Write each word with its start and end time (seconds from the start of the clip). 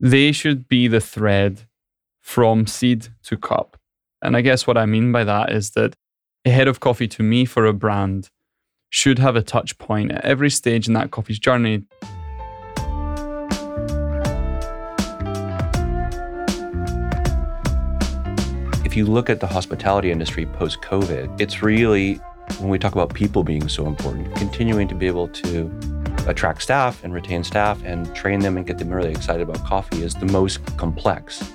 they 0.00 0.30
should 0.30 0.68
be 0.68 0.88
the 0.88 1.00
thread 1.00 1.62
from 2.20 2.66
seed 2.66 3.08
to 3.24 3.36
cup. 3.36 3.78
And 4.22 4.36
I 4.36 4.42
guess 4.42 4.66
what 4.66 4.76
I 4.76 4.84
mean 4.84 5.10
by 5.12 5.24
that 5.24 5.52
is 5.52 5.70
that 5.70 5.94
a 6.44 6.50
head 6.50 6.68
of 6.68 6.80
coffee 6.80 7.08
to 7.08 7.22
me 7.22 7.44
for 7.44 7.64
a 7.64 7.72
brand 7.72 8.28
should 8.90 9.18
have 9.18 9.36
a 9.36 9.42
touch 9.42 9.78
point 9.78 10.12
at 10.12 10.24
every 10.24 10.50
stage 10.50 10.86
in 10.86 10.94
that 10.94 11.10
coffee's 11.10 11.38
journey. 11.38 11.84
If 18.84 18.96
you 18.96 19.06
look 19.06 19.28
at 19.28 19.40
the 19.40 19.46
hospitality 19.46 20.10
industry 20.10 20.46
post 20.46 20.80
COVID, 20.82 21.40
it's 21.40 21.62
really, 21.62 22.14
when 22.58 22.68
we 22.68 22.78
talk 22.78 22.92
about 22.92 23.14
people 23.14 23.44
being 23.44 23.68
so 23.68 23.86
important, 23.86 24.34
continuing 24.36 24.88
to 24.88 24.94
be 24.94 25.06
able 25.06 25.28
to 25.28 25.95
attract 26.26 26.62
staff 26.62 27.02
and 27.04 27.14
retain 27.14 27.44
staff 27.44 27.82
and 27.84 28.14
train 28.14 28.40
them 28.40 28.56
and 28.56 28.66
get 28.66 28.78
them 28.78 28.90
really 28.90 29.10
excited 29.10 29.48
about 29.48 29.64
coffee 29.64 30.02
is 30.02 30.14
the 30.14 30.26
most 30.26 30.64
complex. 30.76 31.52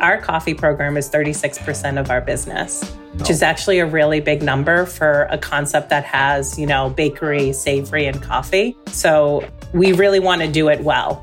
Our 0.00 0.18
coffee 0.18 0.54
program 0.54 0.96
is 0.96 1.10
36% 1.10 2.00
of 2.00 2.10
our 2.10 2.22
business, 2.22 2.82
which 3.16 3.28
is 3.28 3.42
actually 3.42 3.80
a 3.80 3.86
really 3.86 4.20
big 4.20 4.42
number 4.42 4.86
for 4.86 5.28
a 5.30 5.36
concept 5.36 5.90
that 5.90 6.04
has, 6.04 6.58
you 6.58 6.66
know, 6.66 6.88
bakery, 6.88 7.52
savory, 7.52 8.06
and 8.06 8.22
coffee. 8.22 8.74
So 8.86 9.46
we 9.74 9.92
really 9.92 10.18
want 10.18 10.40
to 10.40 10.48
do 10.50 10.68
it 10.68 10.80
well. 10.80 11.22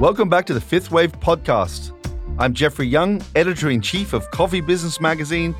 Welcome 0.00 0.28
back 0.28 0.46
to 0.46 0.54
the 0.54 0.60
Fifth 0.60 0.92
Wave 0.92 1.10
podcast. 1.10 1.90
I'm 2.38 2.54
Jeffrey 2.54 2.86
Young, 2.86 3.20
editor 3.34 3.68
in 3.68 3.80
chief 3.80 4.12
of 4.12 4.30
Coffee 4.30 4.60
Business 4.60 5.00
Magazine. 5.00 5.56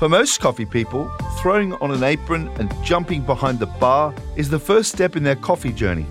For 0.00 0.08
most 0.08 0.40
coffee 0.40 0.64
people, 0.66 1.08
throwing 1.38 1.74
on 1.74 1.92
an 1.92 2.02
apron 2.02 2.48
and 2.58 2.74
jumping 2.84 3.22
behind 3.22 3.60
the 3.60 3.66
bar 3.66 4.12
is 4.34 4.50
the 4.50 4.58
first 4.58 4.90
step 4.90 5.14
in 5.14 5.22
their 5.22 5.36
coffee 5.36 5.72
journey. 5.72 6.06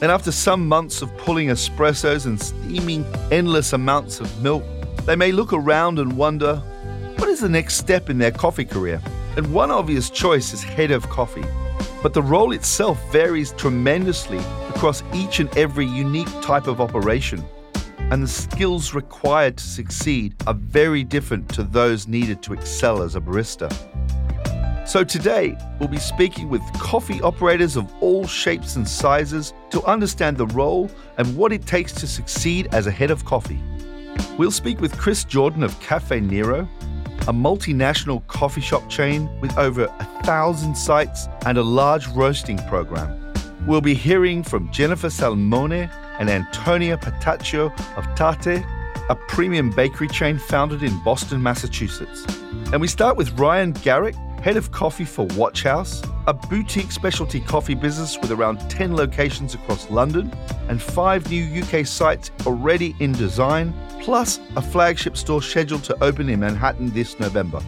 And 0.00 0.12
after 0.12 0.30
some 0.30 0.68
months 0.68 1.02
of 1.02 1.10
pulling 1.18 1.48
espressos 1.48 2.24
and 2.24 2.40
steaming 2.40 3.04
endless 3.32 3.72
amounts 3.72 4.20
of 4.20 4.40
milk, 4.40 4.62
they 5.04 5.16
may 5.16 5.32
look 5.32 5.52
around 5.52 5.98
and 5.98 6.16
wonder 6.16 6.62
what 7.16 7.28
is 7.28 7.40
the 7.40 7.48
next 7.48 7.78
step 7.78 8.10
in 8.10 8.18
their 8.18 8.30
coffee 8.30 8.64
career? 8.64 9.02
And 9.36 9.52
one 9.52 9.72
obvious 9.72 10.08
choice 10.08 10.52
is 10.52 10.62
head 10.62 10.92
of 10.92 11.08
coffee. 11.08 11.44
But 12.02 12.14
the 12.14 12.22
role 12.22 12.52
itself 12.52 13.00
varies 13.10 13.52
tremendously 13.52 14.38
across 14.68 15.02
each 15.12 15.40
and 15.40 15.54
every 15.56 15.86
unique 15.86 16.30
type 16.40 16.68
of 16.68 16.80
operation. 16.80 17.44
And 17.98 18.22
the 18.22 18.28
skills 18.28 18.94
required 18.94 19.56
to 19.56 19.64
succeed 19.64 20.34
are 20.46 20.54
very 20.54 21.02
different 21.02 21.48
to 21.50 21.64
those 21.64 22.06
needed 22.06 22.42
to 22.44 22.52
excel 22.52 23.02
as 23.02 23.16
a 23.16 23.20
barista. 23.20 23.68
So 24.88 25.04
today, 25.04 25.54
we'll 25.78 25.88
be 25.88 25.98
speaking 25.98 26.48
with 26.48 26.62
coffee 26.74 27.20
operators 27.20 27.76
of 27.76 27.92
all 28.00 28.26
shapes 28.26 28.76
and 28.76 28.88
sizes 28.88 29.52
to 29.70 29.82
understand 29.82 30.38
the 30.38 30.46
role 30.46 30.90
and 31.18 31.36
what 31.36 31.52
it 31.52 31.66
takes 31.66 31.92
to 31.94 32.06
succeed 32.06 32.68
as 32.72 32.86
a 32.86 32.90
head 32.90 33.10
of 33.10 33.24
coffee. 33.24 33.60
We'll 34.38 34.50
speak 34.50 34.80
with 34.80 34.96
Chris 34.96 35.24
Jordan 35.24 35.62
of 35.62 35.78
Cafe 35.80 36.20
Nero, 36.20 36.66
a 37.28 37.32
multinational 37.32 38.26
coffee 38.26 38.62
shop 38.62 38.88
chain 38.88 39.28
with 39.42 39.56
over 39.58 39.84
a 39.84 40.22
thousand 40.24 40.74
sites 40.74 41.28
and 41.44 41.58
a 41.58 41.62
large 41.62 42.08
roasting 42.08 42.56
program. 42.66 43.14
We'll 43.66 43.82
be 43.82 43.92
hearing 43.92 44.42
from 44.42 44.72
Jennifer 44.72 45.08
Salamone 45.08 45.90
and 46.18 46.30
Antonia 46.30 46.96
Petaccio 46.96 47.66
of 47.98 48.04
Tatte, 48.16 48.64
a 49.10 49.14
premium 49.28 49.68
bakery 49.70 50.08
chain 50.08 50.38
founded 50.38 50.82
in 50.82 50.98
Boston, 51.04 51.42
Massachusetts. 51.42 52.24
And 52.72 52.80
we 52.80 52.88
start 52.88 53.18
with 53.18 53.38
Ryan 53.38 53.72
Garrick, 53.72 54.16
head 54.48 54.56
of 54.56 54.72
coffee 54.72 55.04
for 55.04 55.26
Watch 55.36 55.62
House, 55.62 56.02
a 56.26 56.32
boutique 56.32 56.90
specialty 56.90 57.38
coffee 57.38 57.74
business 57.74 58.18
with 58.18 58.32
around 58.32 58.56
10 58.70 58.96
locations 58.96 59.52
across 59.52 59.90
London 59.90 60.34
and 60.70 60.80
five 60.80 61.28
new 61.28 61.62
UK 61.62 61.86
sites 61.86 62.30
already 62.46 62.96
in 62.98 63.12
design, 63.12 63.74
plus 64.00 64.40
a 64.56 64.62
flagship 64.62 65.18
store 65.18 65.42
scheduled 65.42 65.84
to 65.84 66.02
open 66.02 66.30
in 66.30 66.40
Manhattan 66.40 66.88
this 66.94 67.20
November. 67.20 67.60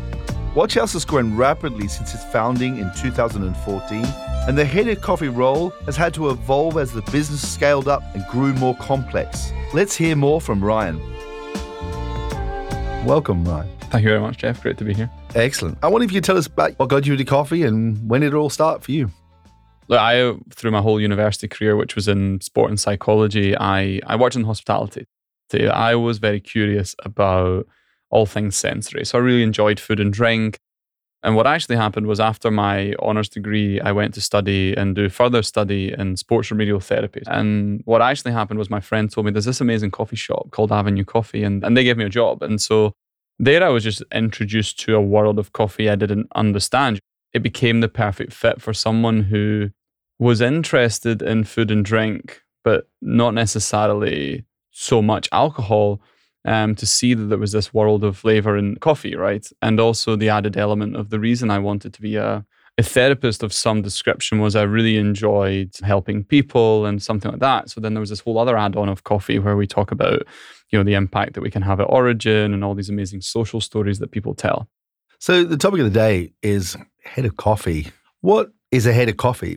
Watch 0.54 0.72
House 0.72 0.94
has 0.94 1.04
grown 1.04 1.36
rapidly 1.36 1.86
since 1.86 2.14
its 2.14 2.24
founding 2.32 2.78
in 2.78 2.90
2014, 2.96 4.04
and 4.48 4.56
the 4.56 4.64
head 4.64 4.88
of 4.88 5.02
coffee 5.02 5.28
role 5.28 5.74
has 5.84 5.98
had 5.98 6.14
to 6.14 6.30
evolve 6.30 6.78
as 6.78 6.92
the 6.92 7.02
business 7.12 7.46
scaled 7.46 7.88
up 7.88 8.02
and 8.14 8.24
grew 8.28 8.54
more 8.54 8.74
complex. 8.76 9.52
Let's 9.74 9.94
hear 9.94 10.16
more 10.16 10.40
from 10.40 10.64
Ryan. 10.64 10.98
Welcome, 13.04 13.44
Ryan. 13.44 13.68
Thank 13.90 14.04
you 14.04 14.08
very 14.08 14.20
much, 14.20 14.38
Jeff. 14.38 14.62
Great 14.62 14.78
to 14.78 14.84
be 14.84 14.94
here. 14.94 15.10
Excellent. 15.34 15.78
I 15.82 15.88
wonder 15.88 16.04
if 16.04 16.10
you 16.10 16.16
could 16.16 16.24
tell 16.24 16.36
us 16.36 16.46
about 16.46 16.78
what 16.78 16.88
got 16.88 17.06
you 17.06 17.12
into 17.12 17.24
coffee 17.24 17.62
and 17.62 18.08
when 18.08 18.20
did 18.20 18.32
it 18.32 18.36
all 18.36 18.50
start 18.50 18.82
for 18.82 18.90
you? 18.90 19.10
Look, 19.88 19.98
I 19.98 20.34
through 20.50 20.72
my 20.72 20.80
whole 20.80 21.00
university 21.00 21.48
career, 21.48 21.76
which 21.76 21.94
was 21.94 22.08
in 22.08 22.40
sport 22.40 22.70
and 22.70 22.78
psychology, 22.78 23.56
I 23.56 24.00
I 24.06 24.16
worked 24.16 24.36
in 24.36 24.44
hospitality. 24.44 25.06
I 25.52 25.96
was 25.96 26.18
very 26.18 26.40
curious 26.40 26.94
about 27.04 27.66
all 28.10 28.26
things 28.26 28.56
sensory, 28.56 29.04
so 29.04 29.18
I 29.18 29.20
really 29.20 29.42
enjoyed 29.42 29.80
food 29.80 29.98
and 29.98 30.12
drink. 30.12 30.58
And 31.22 31.36
what 31.36 31.46
actually 31.46 31.76
happened 31.76 32.06
was 32.06 32.18
after 32.18 32.50
my 32.50 32.94
honours 33.00 33.28
degree, 33.28 33.80
I 33.80 33.92
went 33.92 34.14
to 34.14 34.20
study 34.20 34.74
and 34.74 34.94
do 34.94 35.08
further 35.08 35.42
study 35.42 35.92
in 35.96 36.16
sports 36.16 36.50
remedial 36.50 36.80
therapy. 36.80 37.22
And 37.26 37.82
what 37.84 38.00
actually 38.00 38.32
happened 38.32 38.58
was 38.58 38.70
my 38.70 38.80
friend 38.80 39.10
told 39.10 39.26
me 39.26 39.32
there's 39.32 39.44
this 39.44 39.60
amazing 39.60 39.90
coffee 39.90 40.16
shop 40.16 40.50
called 40.50 40.72
Avenue 40.72 41.04
Coffee, 41.04 41.42
and, 41.42 41.62
and 41.64 41.76
they 41.76 41.84
gave 41.84 41.98
me 41.98 42.04
a 42.04 42.08
job. 42.08 42.42
And 42.42 42.60
so 42.60 42.94
there 43.40 43.64
I 43.64 43.70
was 43.70 43.84
just 43.84 44.02
introduced 44.12 44.78
to 44.80 44.94
a 44.94 45.00
world 45.00 45.38
of 45.38 45.52
coffee 45.52 45.88
I 45.88 45.96
didn't 45.96 46.28
understand. 46.34 47.00
It 47.32 47.42
became 47.42 47.80
the 47.80 47.88
perfect 47.88 48.34
fit 48.34 48.60
for 48.60 48.74
someone 48.74 49.22
who 49.22 49.70
was 50.18 50.42
interested 50.42 51.22
in 51.22 51.44
food 51.44 51.70
and 51.70 51.82
drink, 51.82 52.42
but 52.62 52.88
not 53.00 53.32
necessarily 53.32 54.44
so 54.70 55.00
much 55.00 55.26
alcohol 55.32 56.02
um, 56.44 56.74
to 56.74 56.86
see 56.86 57.14
that 57.14 57.24
there 57.24 57.38
was 57.38 57.52
this 57.52 57.72
world 57.72 58.04
of 58.04 58.18
flavor 58.18 58.58
in 58.58 58.76
coffee, 58.76 59.16
right? 59.16 59.46
And 59.62 59.80
also 59.80 60.16
the 60.16 60.28
added 60.28 60.58
element 60.58 60.94
of 60.96 61.08
the 61.08 61.18
reason 61.18 61.50
I 61.50 61.58
wanted 61.58 61.94
to 61.94 62.02
be 62.02 62.16
a, 62.16 62.44
a 62.80 62.82
therapist 62.82 63.42
of 63.42 63.52
some 63.52 63.82
description 63.82 64.40
was 64.40 64.56
I 64.56 64.62
really 64.62 64.96
enjoyed 64.96 65.70
helping 65.82 66.24
people 66.24 66.86
and 66.86 67.02
something 67.02 67.30
like 67.30 67.40
that. 67.40 67.68
So 67.68 67.80
then 67.80 67.92
there 67.92 68.00
was 68.00 68.08
this 68.08 68.20
whole 68.20 68.38
other 68.38 68.56
add-on 68.56 68.88
of 68.88 69.04
coffee 69.04 69.38
where 69.38 69.56
we 69.56 69.66
talk 69.66 69.92
about, 69.92 70.22
you 70.70 70.78
know, 70.78 70.82
the 70.82 70.94
impact 70.94 71.34
that 71.34 71.42
we 71.42 71.50
can 71.50 71.62
have 71.62 71.78
at 71.78 71.84
origin 71.84 72.54
and 72.54 72.64
all 72.64 72.74
these 72.74 72.88
amazing 72.88 73.20
social 73.20 73.60
stories 73.60 73.98
that 73.98 74.12
people 74.12 74.34
tell. 74.34 74.66
So 75.18 75.44
the 75.44 75.58
topic 75.58 75.80
of 75.80 75.84
the 75.84 75.98
day 75.98 76.32
is 76.42 76.74
head 77.04 77.26
of 77.26 77.36
coffee. 77.36 77.88
What 78.22 78.50
is 78.70 78.86
a 78.86 78.92
head 78.94 79.10
of 79.10 79.18
coffee? 79.18 79.56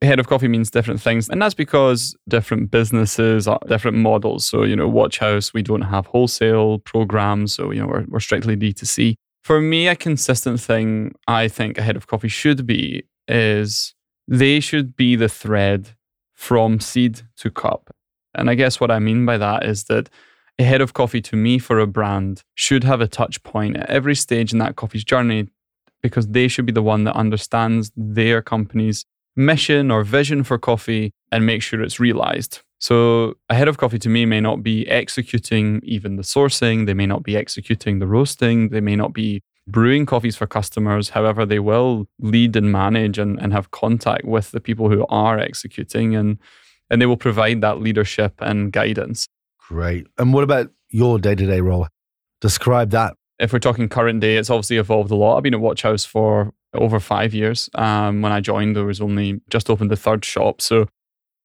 head 0.00 0.20
of 0.20 0.28
coffee 0.28 0.48
means 0.48 0.70
different 0.70 1.00
things. 1.00 1.28
And 1.28 1.42
that's 1.42 1.54
because 1.54 2.16
different 2.28 2.70
businesses 2.70 3.48
are 3.48 3.58
different 3.66 3.96
models. 3.96 4.44
So, 4.44 4.62
you 4.62 4.76
know, 4.76 4.86
Watch 4.86 5.18
House, 5.18 5.52
we 5.52 5.60
don't 5.60 5.82
have 5.82 6.06
wholesale 6.06 6.78
programs. 6.78 7.52
So, 7.52 7.72
you 7.72 7.80
know, 7.80 7.88
we're, 7.88 8.04
we're 8.08 8.20
strictly 8.20 8.56
D2C. 8.56 9.16
For 9.48 9.62
me, 9.62 9.88
a 9.88 9.96
consistent 9.96 10.60
thing 10.60 11.14
I 11.26 11.48
think 11.48 11.78
a 11.78 11.82
head 11.82 11.96
of 11.96 12.06
coffee 12.06 12.28
should 12.28 12.66
be 12.66 13.04
is 13.26 13.94
they 14.26 14.60
should 14.60 14.94
be 14.94 15.16
the 15.16 15.30
thread 15.30 15.96
from 16.34 16.80
seed 16.80 17.22
to 17.38 17.50
cup. 17.50 17.88
And 18.34 18.50
I 18.50 18.54
guess 18.54 18.78
what 18.78 18.90
I 18.90 18.98
mean 18.98 19.24
by 19.24 19.38
that 19.38 19.64
is 19.64 19.84
that 19.84 20.10
a 20.58 20.64
head 20.64 20.82
of 20.82 20.92
coffee 20.92 21.22
to 21.22 21.34
me 21.34 21.58
for 21.58 21.78
a 21.78 21.86
brand 21.86 22.42
should 22.56 22.84
have 22.84 23.00
a 23.00 23.08
touch 23.08 23.42
point 23.42 23.78
at 23.78 23.88
every 23.88 24.14
stage 24.14 24.52
in 24.52 24.58
that 24.58 24.76
coffee's 24.76 25.02
journey 25.02 25.48
because 26.02 26.28
they 26.28 26.46
should 26.46 26.66
be 26.66 26.72
the 26.72 26.82
one 26.82 27.04
that 27.04 27.16
understands 27.16 27.90
their 27.96 28.42
company's 28.42 29.06
mission 29.34 29.90
or 29.90 30.04
vision 30.04 30.44
for 30.44 30.58
coffee 30.58 31.10
and 31.32 31.46
make 31.46 31.62
sure 31.62 31.80
it's 31.80 31.98
realized. 31.98 32.60
So, 32.80 33.34
a 33.48 33.54
head 33.54 33.66
of 33.66 33.76
coffee 33.76 33.98
to 33.98 34.08
me 34.08 34.24
may 34.24 34.40
not 34.40 34.62
be 34.62 34.88
executing 34.88 35.80
even 35.82 36.16
the 36.16 36.22
sourcing, 36.22 36.86
they 36.86 36.94
may 36.94 37.06
not 37.06 37.24
be 37.24 37.36
executing 37.36 37.98
the 37.98 38.06
roasting, 38.06 38.68
they 38.68 38.80
may 38.80 38.94
not 38.94 39.12
be 39.12 39.42
brewing 39.66 40.06
coffees 40.06 40.36
for 40.36 40.46
customers. 40.46 41.10
However, 41.10 41.44
they 41.44 41.58
will 41.58 42.08
lead 42.18 42.56
and 42.56 42.72
manage 42.72 43.18
and, 43.18 43.40
and 43.40 43.52
have 43.52 43.70
contact 43.70 44.24
with 44.24 44.50
the 44.50 44.60
people 44.60 44.88
who 44.90 45.06
are 45.08 45.38
executing 45.38 46.16
and, 46.16 46.38
and 46.90 47.00
they 47.00 47.06
will 47.06 47.16
provide 47.16 47.60
that 47.60 47.80
leadership 47.80 48.34
and 48.40 48.72
guidance. 48.72 49.28
Great. 49.58 50.06
And 50.16 50.32
what 50.32 50.44
about 50.44 50.70
your 50.88 51.18
day 51.18 51.34
to 51.34 51.46
day 51.46 51.60
role? 51.60 51.86
Describe 52.40 52.90
that. 52.90 53.14
If 53.38 53.52
we're 53.52 53.58
talking 53.58 53.88
current 53.88 54.20
day, 54.20 54.36
it's 54.36 54.50
obviously 54.50 54.78
evolved 54.78 55.10
a 55.10 55.14
lot. 55.14 55.36
I've 55.36 55.42
been 55.42 55.54
at 55.54 55.60
Watch 55.60 55.82
House 55.82 56.04
for 56.04 56.52
over 56.74 56.98
five 56.98 57.34
years. 57.34 57.70
Um, 57.74 58.22
when 58.22 58.32
I 58.32 58.40
joined, 58.40 58.74
there 58.74 58.84
was 58.84 59.00
only 59.00 59.40
just 59.50 59.70
opened 59.70 59.90
the 59.90 59.96
third 59.96 60.24
shop. 60.24 60.60
So 60.60 60.86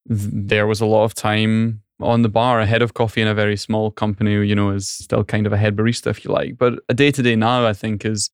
there 0.05 0.67
was 0.67 0.81
a 0.81 0.85
lot 0.85 1.05
of 1.05 1.13
time 1.13 1.81
on 1.99 2.21
the 2.21 2.29
bar. 2.29 2.59
A 2.59 2.65
head 2.65 2.81
of 2.81 2.93
coffee 2.93 3.21
in 3.21 3.27
a 3.27 3.33
very 3.33 3.57
small 3.57 3.91
company, 3.91 4.33
you 4.45 4.55
know, 4.55 4.71
is 4.71 4.89
still 4.89 5.23
kind 5.23 5.47
of 5.47 5.53
a 5.53 5.57
head 5.57 5.75
barista, 5.75 6.07
if 6.07 6.25
you 6.25 6.31
like. 6.31 6.57
But 6.57 6.79
a 6.89 6.93
day 6.93 7.11
to 7.11 7.21
day 7.21 7.35
now, 7.35 7.65
I 7.65 7.73
think, 7.73 8.05
is 8.05 8.29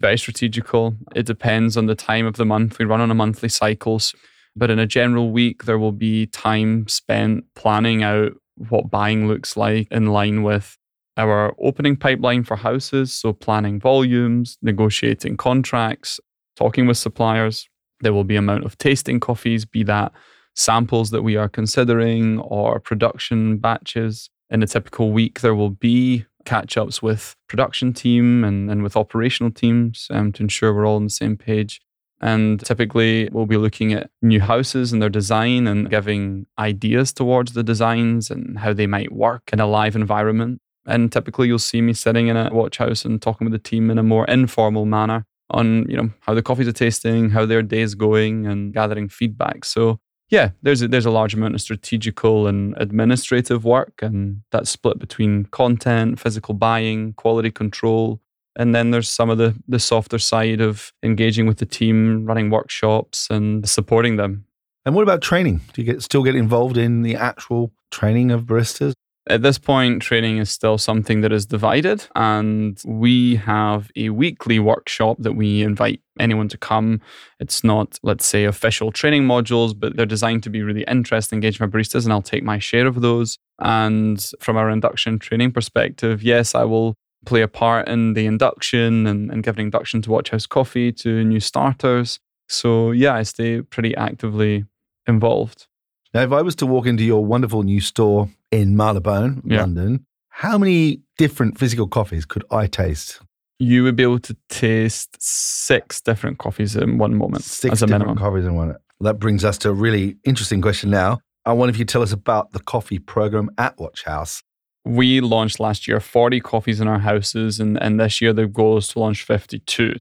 very 0.00 0.18
strategical. 0.18 0.94
It 1.14 1.26
depends 1.26 1.76
on 1.76 1.86
the 1.86 1.94
time 1.94 2.26
of 2.26 2.36
the 2.36 2.46
month. 2.46 2.78
We 2.78 2.84
run 2.84 3.00
on 3.00 3.10
a 3.10 3.14
monthly 3.14 3.48
cycles. 3.48 4.14
But 4.56 4.70
in 4.70 4.78
a 4.78 4.86
general 4.86 5.30
week, 5.30 5.64
there 5.64 5.78
will 5.78 5.92
be 5.92 6.26
time 6.26 6.88
spent 6.88 7.44
planning 7.54 8.02
out 8.02 8.32
what 8.68 8.90
buying 8.90 9.28
looks 9.28 9.56
like 9.56 9.88
in 9.90 10.06
line 10.06 10.42
with 10.42 10.76
our 11.16 11.54
opening 11.60 11.96
pipeline 11.96 12.44
for 12.44 12.56
houses, 12.56 13.12
so 13.12 13.32
planning 13.32 13.78
volumes, 13.78 14.58
negotiating 14.62 15.36
contracts, 15.36 16.18
talking 16.56 16.86
with 16.86 16.96
suppliers. 16.96 17.68
There 18.00 18.12
will 18.12 18.24
be 18.24 18.36
amount 18.36 18.64
of 18.64 18.78
tasting 18.78 19.20
coffees, 19.20 19.64
be 19.64 19.82
that 19.84 20.12
samples 20.54 21.10
that 21.10 21.22
we 21.22 21.36
are 21.36 21.48
considering 21.48 22.38
or 22.40 22.80
production 22.80 23.58
batches. 23.58 24.30
In 24.50 24.62
a 24.62 24.66
typical 24.66 25.12
week, 25.12 25.40
there 25.40 25.54
will 25.54 25.70
be 25.70 26.26
catch 26.44 26.76
ups 26.76 27.02
with 27.02 27.36
production 27.48 27.92
team 27.92 28.44
and, 28.44 28.70
and 28.70 28.82
with 28.82 28.96
operational 28.96 29.52
teams 29.52 30.08
um, 30.10 30.32
to 30.32 30.42
ensure 30.42 30.74
we're 30.74 30.86
all 30.86 30.96
on 30.96 31.04
the 31.04 31.10
same 31.10 31.36
page. 31.36 31.80
And 32.20 32.60
typically, 32.60 33.30
we'll 33.32 33.46
be 33.46 33.56
looking 33.56 33.94
at 33.94 34.10
new 34.20 34.40
houses 34.40 34.92
and 34.92 35.00
their 35.00 35.08
design 35.08 35.66
and 35.66 35.88
giving 35.88 36.46
ideas 36.58 37.12
towards 37.12 37.54
the 37.54 37.62
designs 37.62 38.30
and 38.30 38.58
how 38.58 38.74
they 38.74 38.86
might 38.86 39.12
work 39.12 39.50
in 39.52 39.60
a 39.60 39.66
live 39.66 39.96
environment. 39.96 40.60
And 40.86 41.10
typically, 41.10 41.48
you'll 41.48 41.58
see 41.58 41.80
me 41.80 41.94
sitting 41.94 42.28
in 42.28 42.36
a 42.36 42.52
watch 42.52 42.76
house 42.76 43.04
and 43.04 43.22
talking 43.22 43.46
with 43.46 43.52
the 43.52 43.70
team 43.70 43.90
in 43.90 43.98
a 43.98 44.02
more 44.02 44.26
informal 44.26 44.84
manner 44.84 45.24
on 45.50 45.84
you 45.88 45.96
know 45.96 46.10
how 46.20 46.34
the 46.34 46.42
coffees 46.42 46.68
are 46.68 46.72
tasting, 46.72 47.30
how 47.30 47.46
their 47.46 47.62
day 47.62 47.80
is 47.80 47.94
going, 47.94 48.46
and 48.46 48.72
gathering 48.72 49.08
feedback. 49.08 49.64
So 49.64 49.98
yeah, 50.30 50.50
there's 50.62 50.80
a, 50.80 50.88
there's 50.88 51.06
a 51.06 51.10
large 51.10 51.34
amount 51.34 51.54
of 51.56 51.60
strategical 51.60 52.46
and 52.46 52.74
administrative 52.78 53.64
work, 53.64 54.00
and 54.00 54.42
that's 54.52 54.70
split 54.70 54.98
between 54.98 55.46
content, 55.46 56.20
physical 56.20 56.54
buying, 56.54 57.12
quality 57.14 57.50
control, 57.50 58.20
and 58.56 58.74
then 58.74 58.92
there's 58.92 59.10
some 59.10 59.28
of 59.28 59.38
the 59.38 59.54
the 59.68 59.80
softer 59.80 60.18
side 60.18 60.60
of 60.60 60.92
engaging 61.02 61.46
with 61.46 61.58
the 61.58 61.66
team, 61.66 62.24
running 62.24 62.48
workshops, 62.48 63.28
and 63.28 63.68
supporting 63.68 64.16
them. 64.16 64.46
And 64.86 64.94
what 64.94 65.02
about 65.02 65.20
training? 65.20 65.60
Do 65.72 65.82
you 65.82 65.92
get 65.92 66.02
still 66.02 66.22
get 66.22 66.36
involved 66.36 66.76
in 66.76 67.02
the 67.02 67.16
actual 67.16 67.72
training 67.90 68.30
of 68.30 68.44
baristas? 68.44 68.92
At 69.28 69.42
this 69.42 69.58
point, 69.58 70.00
training 70.00 70.38
is 70.38 70.50
still 70.50 70.78
something 70.78 71.20
that 71.20 71.30
is 71.30 71.44
divided, 71.44 72.06
and 72.16 72.80
we 72.86 73.36
have 73.36 73.90
a 73.94 74.08
weekly 74.08 74.58
workshop 74.58 75.18
that 75.20 75.34
we 75.34 75.62
invite 75.62 76.00
anyone 76.18 76.48
to 76.48 76.58
come. 76.58 77.02
It's 77.38 77.62
not, 77.62 77.98
let's 78.02 78.24
say, 78.24 78.44
official 78.44 78.90
training 78.90 79.24
modules, 79.24 79.78
but 79.78 79.94
they're 79.94 80.06
designed 80.06 80.42
to 80.44 80.50
be 80.50 80.62
really 80.62 80.84
interesting, 80.88 81.36
engage 81.36 81.60
my 81.60 81.66
baristas, 81.66 82.04
and 82.04 82.12
I'll 82.12 82.22
take 82.22 82.42
my 82.42 82.58
share 82.58 82.86
of 82.86 83.02
those. 83.02 83.36
And 83.58 84.26
from 84.40 84.56
our 84.56 84.70
induction 84.70 85.18
training 85.18 85.52
perspective, 85.52 86.22
yes, 86.22 86.54
I 86.54 86.64
will 86.64 86.94
play 87.26 87.42
a 87.42 87.48
part 87.48 87.88
in 87.88 88.14
the 88.14 88.24
induction 88.24 89.06
and, 89.06 89.30
and 89.30 89.42
give 89.42 89.58
an 89.58 89.64
induction 89.64 90.00
to 90.02 90.10
Watch 90.10 90.30
House 90.30 90.46
Coffee 90.46 90.92
to 90.92 91.22
new 91.24 91.40
starters. 91.40 92.18
So, 92.48 92.90
yeah, 92.90 93.14
I 93.14 93.22
stay 93.24 93.60
pretty 93.60 93.94
actively 93.94 94.64
involved. 95.06 95.66
Now, 96.12 96.22
if 96.22 96.32
I 96.32 96.42
was 96.42 96.56
to 96.56 96.66
walk 96.66 96.86
into 96.86 97.04
your 97.04 97.24
wonderful 97.24 97.62
new 97.62 97.80
store 97.80 98.28
in 98.50 98.76
Marylebone, 98.76 99.42
Yeah. 99.44 99.60
London, 99.60 100.06
how 100.30 100.58
many 100.58 101.02
different 101.18 101.58
physical 101.58 101.86
coffees 101.86 102.24
could 102.24 102.44
I 102.50 102.66
taste? 102.66 103.20
You 103.58 103.84
would 103.84 103.94
be 103.96 104.02
able 104.02 104.18
to 104.20 104.36
taste 104.48 105.16
six 105.20 106.00
different 106.00 106.38
coffees 106.38 106.74
in 106.76 106.98
one 106.98 107.14
moment 107.14 107.44
Six 107.44 107.72
as 107.74 107.82
a 107.82 107.86
different 107.86 108.06
minimum. 108.06 108.18
coffees 108.18 108.44
in 108.46 108.54
one. 108.54 108.74
That 109.00 109.18
brings 109.18 109.44
us 109.44 109.58
to 109.58 109.70
a 109.70 109.72
really 109.72 110.16
interesting 110.24 110.60
question 110.62 110.90
now. 110.90 111.20
I 111.44 111.52
wonder 111.52 111.70
if 111.70 111.78
you 111.78 111.84
tell 111.84 112.02
us 112.02 112.12
about 112.12 112.52
the 112.52 112.60
coffee 112.60 112.98
program 112.98 113.50
at 113.58 113.78
Watch 113.78 114.04
House. 114.04 114.42
we 114.86 115.20
launched 115.20 115.60
last 115.60 115.86
year 115.86 116.00
40 116.00 116.40
coffees 116.40 116.80
in 116.80 116.88
our 116.88 116.98
houses, 117.00 117.60
and, 117.60 117.80
and 117.82 118.00
this 118.00 118.20
year 118.22 118.32
the 118.32 118.46
goal 118.46 118.78
is 118.78 118.88
to 118.88 118.98
launch 118.98 119.22
52. 119.24 119.94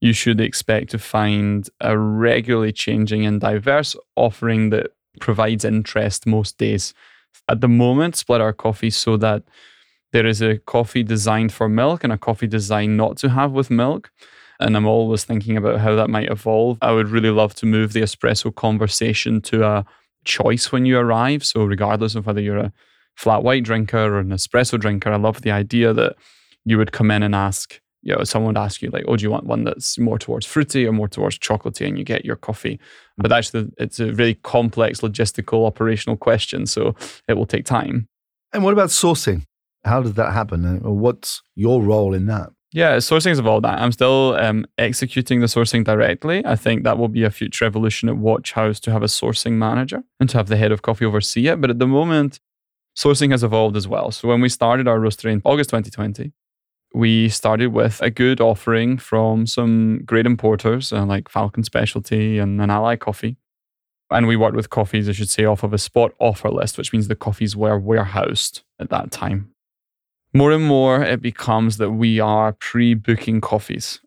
You 0.00 0.12
should 0.12 0.40
expect 0.40 0.90
to 0.90 0.98
find 0.98 1.68
a 1.80 1.96
regularly 1.96 2.72
changing 2.72 3.24
and 3.24 3.40
diverse 3.40 3.94
offering 4.16 4.70
that 4.70 4.88
provides 5.20 5.64
interest 5.64 6.26
most 6.26 6.58
days. 6.58 6.94
At 7.48 7.60
the 7.60 7.68
moment, 7.68 8.16
split 8.16 8.40
our 8.40 8.52
coffee 8.52 8.90
so 8.90 9.16
that 9.18 9.42
there 10.12 10.26
is 10.26 10.40
a 10.40 10.58
coffee 10.58 11.02
designed 11.02 11.52
for 11.52 11.68
milk 11.68 12.04
and 12.04 12.12
a 12.12 12.18
coffee 12.18 12.46
designed 12.46 12.96
not 12.96 13.16
to 13.18 13.28
have 13.30 13.52
with 13.52 13.70
milk. 13.70 14.10
And 14.58 14.76
I'm 14.76 14.86
always 14.86 15.24
thinking 15.24 15.56
about 15.56 15.80
how 15.80 15.94
that 15.96 16.08
might 16.08 16.30
evolve. 16.30 16.78
I 16.80 16.92
would 16.92 17.08
really 17.08 17.30
love 17.30 17.54
to 17.56 17.66
move 17.66 17.92
the 17.92 18.00
espresso 18.00 18.54
conversation 18.54 19.42
to 19.42 19.66
a 19.66 19.84
choice 20.24 20.72
when 20.72 20.86
you 20.86 20.98
arrive. 20.98 21.44
So, 21.44 21.64
regardless 21.64 22.14
of 22.14 22.26
whether 22.26 22.40
you're 22.40 22.58
a 22.58 22.72
flat 23.14 23.42
white 23.42 23.64
drinker 23.64 23.98
or 23.98 24.18
an 24.18 24.30
espresso 24.30 24.80
drinker, 24.80 25.12
I 25.12 25.16
love 25.16 25.42
the 25.42 25.50
idea 25.50 25.92
that 25.92 26.16
you 26.64 26.78
would 26.78 26.92
come 26.92 27.10
in 27.10 27.22
and 27.22 27.34
ask, 27.34 27.80
you 28.06 28.14
know, 28.14 28.22
someone 28.22 28.54
would 28.54 28.60
ask 28.60 28.82
you, 28.82 28.90
like, 28.90 29.04
oh, 29.08 29.16
do 29.16 29.24
you 29.24 29.30
want 29.30 29.46
one 29.46 29.64
that's 29.64 29.98
more 29.98 30.16
towards 30.16 30.46
fruity 30.46 30.86
or 30.86 30.92
more 30.92 31.08
towards 31.08 31.38
chocolatey? 31.38 31.88
And 31.88 31.98
you 31.98 32.04
get 32.04 32.24
your 32.24 32.36
coffee. 32.36 32.78
But 33.18 33.32
actually, 33.32 33.72
it's 33.78 33.98
a 33.98 34.12
really 34.12 34.34
complex 34.34 35.00
logistical 35.00 35.66
operational 35.66 36.16
question. 36.16 36.66
So, 36.66 36.94
it 37.26 37.34
will 37.34 37.46
take 37.46 37.64
time. 37.64 38.06
And 38.52 38.62
what 38.62 38.72
about 38.72 38.90
sourcing? 38.90 39.42
How 39.84 40.02
does 40.02 40.14
that 40.14 40.32
happen? 40.32 40.64
And 40.64 40.82
What's 40.82 41.42
your 41.56 41.82
role 41.82 42.14
in 42.14 42.26
that? 42.26 42.50
Yeah, 42.72 42.96
sourcing 42.96 43.32
is 43.32 43.38
evolved. 43.38 43.66
I'm 43.66 43.90
still 43.90 44.36
um, 44.38 44.66
executing 44.78 45.40
the 45.40 45.46
sourcing 45.46 45.82
directly. 45.82 46.44
I 46.44 46.54
think 46.54 46.84
that 46.84 46.98
will 46.98 47.08
be 47.08 47.24
a 47.24 47.30
future 47.30 47.64
evolution 47.64 48.08
at 48.08 48.18
Watch 48.18 48.52
House 48.52 48.78
to 48.80 48.92
have 48.92 49.02
a 49.02 49.06
sourcing 49.06 49.52
manager 49.52 50.04
and 50.20 50.28
to 50.30 50.36
have 50.36 50.48
the 50.48 50.56
head 50.56 50.72
of 50.72 50.82
coffee 50.82 51.06
oversee 51.06 51.48
it. 51.48 51.60
But 51.60 51.70
at 51.70 51.78
the 51.78 51.86
moment, 51.86 52.38
sourcing 52.96 53.30
has 53.32 53.42
evolved 53.42 53.76
as 53.76 53.88
well. 53.88 54.10
So 54.12 54.28
when 54.28 54.40
we 54.40 54.48
started 54.48 54.86
our 54.86 54.98
roastery 54.98 55.32
in 55.32 55.42
August 55.44 55.70
2020, 55.70 56.32
we 56.94 57.28
started 57.28 57.68
with 57.68 58.00
a 58.00 58.10
good 58.10 58.40
offering 58.40 58.98
from 58.98 59.46
some 59.46 60.02
great 60.04 60.26
importers 60.26 60.92
uh, 60.92 61.04
like 61.04 61.28
Falcon 61.28 61.62
Specialty 61.62 62.38
and, 62.38 62.60
and 62.60 62.70
Ally 62.70 62.96
Coffee. 62.96 63.36
And 64.10 64.26
we 64.26 64.36
worked 64.36 64.56
with 64.56 64.70
coffees, 64.70 65.08
I 65.08 65.12
should 65.12 65.28
say, 65.28 65.44
off 65.44 65.64
of 65.64 65.72
a 65.72 65.78
spot 65.78 66.12
offer 66.20 66.48
list, 66.48 66.78
which 66.78 66.92
means 66.92 67.08
the 67.08 67.16
coffees 67.16 67.56
were 67.56 67.78
warehoused 67.78 68.62
at 68.78 68.88
that 68.90 69.10
time. 69.10 69.50
More 70.32 70.52
and 70.52 70.64
more 70.64 71.02
it 71.02 71.20
becomes 71.20 71.78
that 71.78 71.90
we 71.90 72.20
are 72.20 72.52
pre-booking 72.52 73.40
coffees 73.40 74.00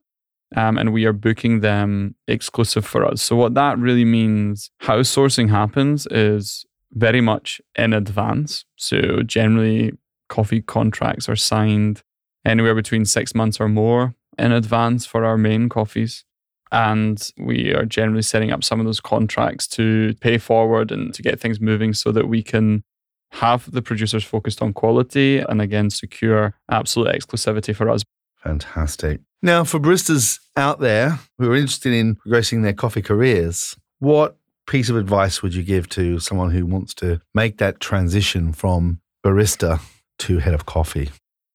um, 0.55 0.77
and 0.77 0.93
we 0.93 1.05
are 1.05 1.13
booking 1.13 1.59
them 1.61 2.15
exclusive 2.27 2.85
for 2.85 3.05
us. 3.05 3.21
So 3.21 3.35
what 3.35 3.53
that 3.55 3.77
really 3.77 4.05
means 4.05 4.71
how 4.79 4.99
sourcing 4.99 5.49
happens 5.49 6.07
is 6.07 6.65
very 6.91 7.21
much 7.21 7.61
in 7.75 7.93
advance. 7.93 8.65
So 8.75 9.21
generally 9.23 9.93
coffee 10.27 10.61
contracts 10.61 11.29
are 11.29 11.35
signed 11.35 12.01
anywhere 12.45 12.75
between 12.75 13.05
six 13.05 13.35
months 13.35 13.59
or 13.59 13.67
more 13.67 14.15
in 14.37 14.51
advance 14.51 15.05
for 15.05 15.25
our 15.25 15.37
main 15.37 15.69
coffees 15.69 16.23
and 16.71 17.31
we 17.37 17.73
are 17.73 17.85
generally 17.85 18.21
setting 18.21 18.51
up 18.51 18.63
some 18.63 18.79
of 18.79 18.85
those 18.85 19.01
contracts 19.01 19.67
to 19.67 20.13
pay 20.21 20.37
forward 20.37 20.91
and 20.91 21.13
to 21.13 21.21
get 21.21 21.39
things 21.39 21.59
moving 21.59 21.93
so 21.93 22.11
that 22.11 22.27
we 22.27 22.43
can 22.43 22.83
have 23.31 23.71
the 23.71 23.81
producers 23.81 24.23
focused 24.23 24.61
on 24.61 24.73
quality 24.73 25.39
and 25.39 25.61
again 25.61 25.89
secure 25.89 26.55
absolute 26.69 27.15
exclusivity 27.15 27.75
for 27.75 27.89
us. 27.89 28.03
Fantastic. 28.37 29.19
Now, 29.41 29.63
for 29.63 29.79
baristas 29.79 30.39
out 30.55 30.79
there 30.79 31.19
who 31.37 31.51
are 31.51 31.55
interested 31.55 31.93
in 31.93 32.15
progressing 32.15 32.61
their 32.61 32.73
coffee 32.73 33.01
careers, 33.01 33.75
what 33.99 34.37
piece 34.67 34.89
of 34.89 34.95
advice 34.95 35.41
would 35.41 35.53
you 35.53 35.63
give 35.63 35.89
to 35.89 36.19
someone 36.19 36.51
who 36.51 36.65
wants 36.65 36.93
to 36.95 37.19
make 37.33 37.57
that 37.57 37.79
transition 37.79 38.53
from 38.53 39.01
barista 39.23 39.81
to 40.19 40.39
head 40.39 40.53
of 40.53 40.65
coffee? 40.65 41.09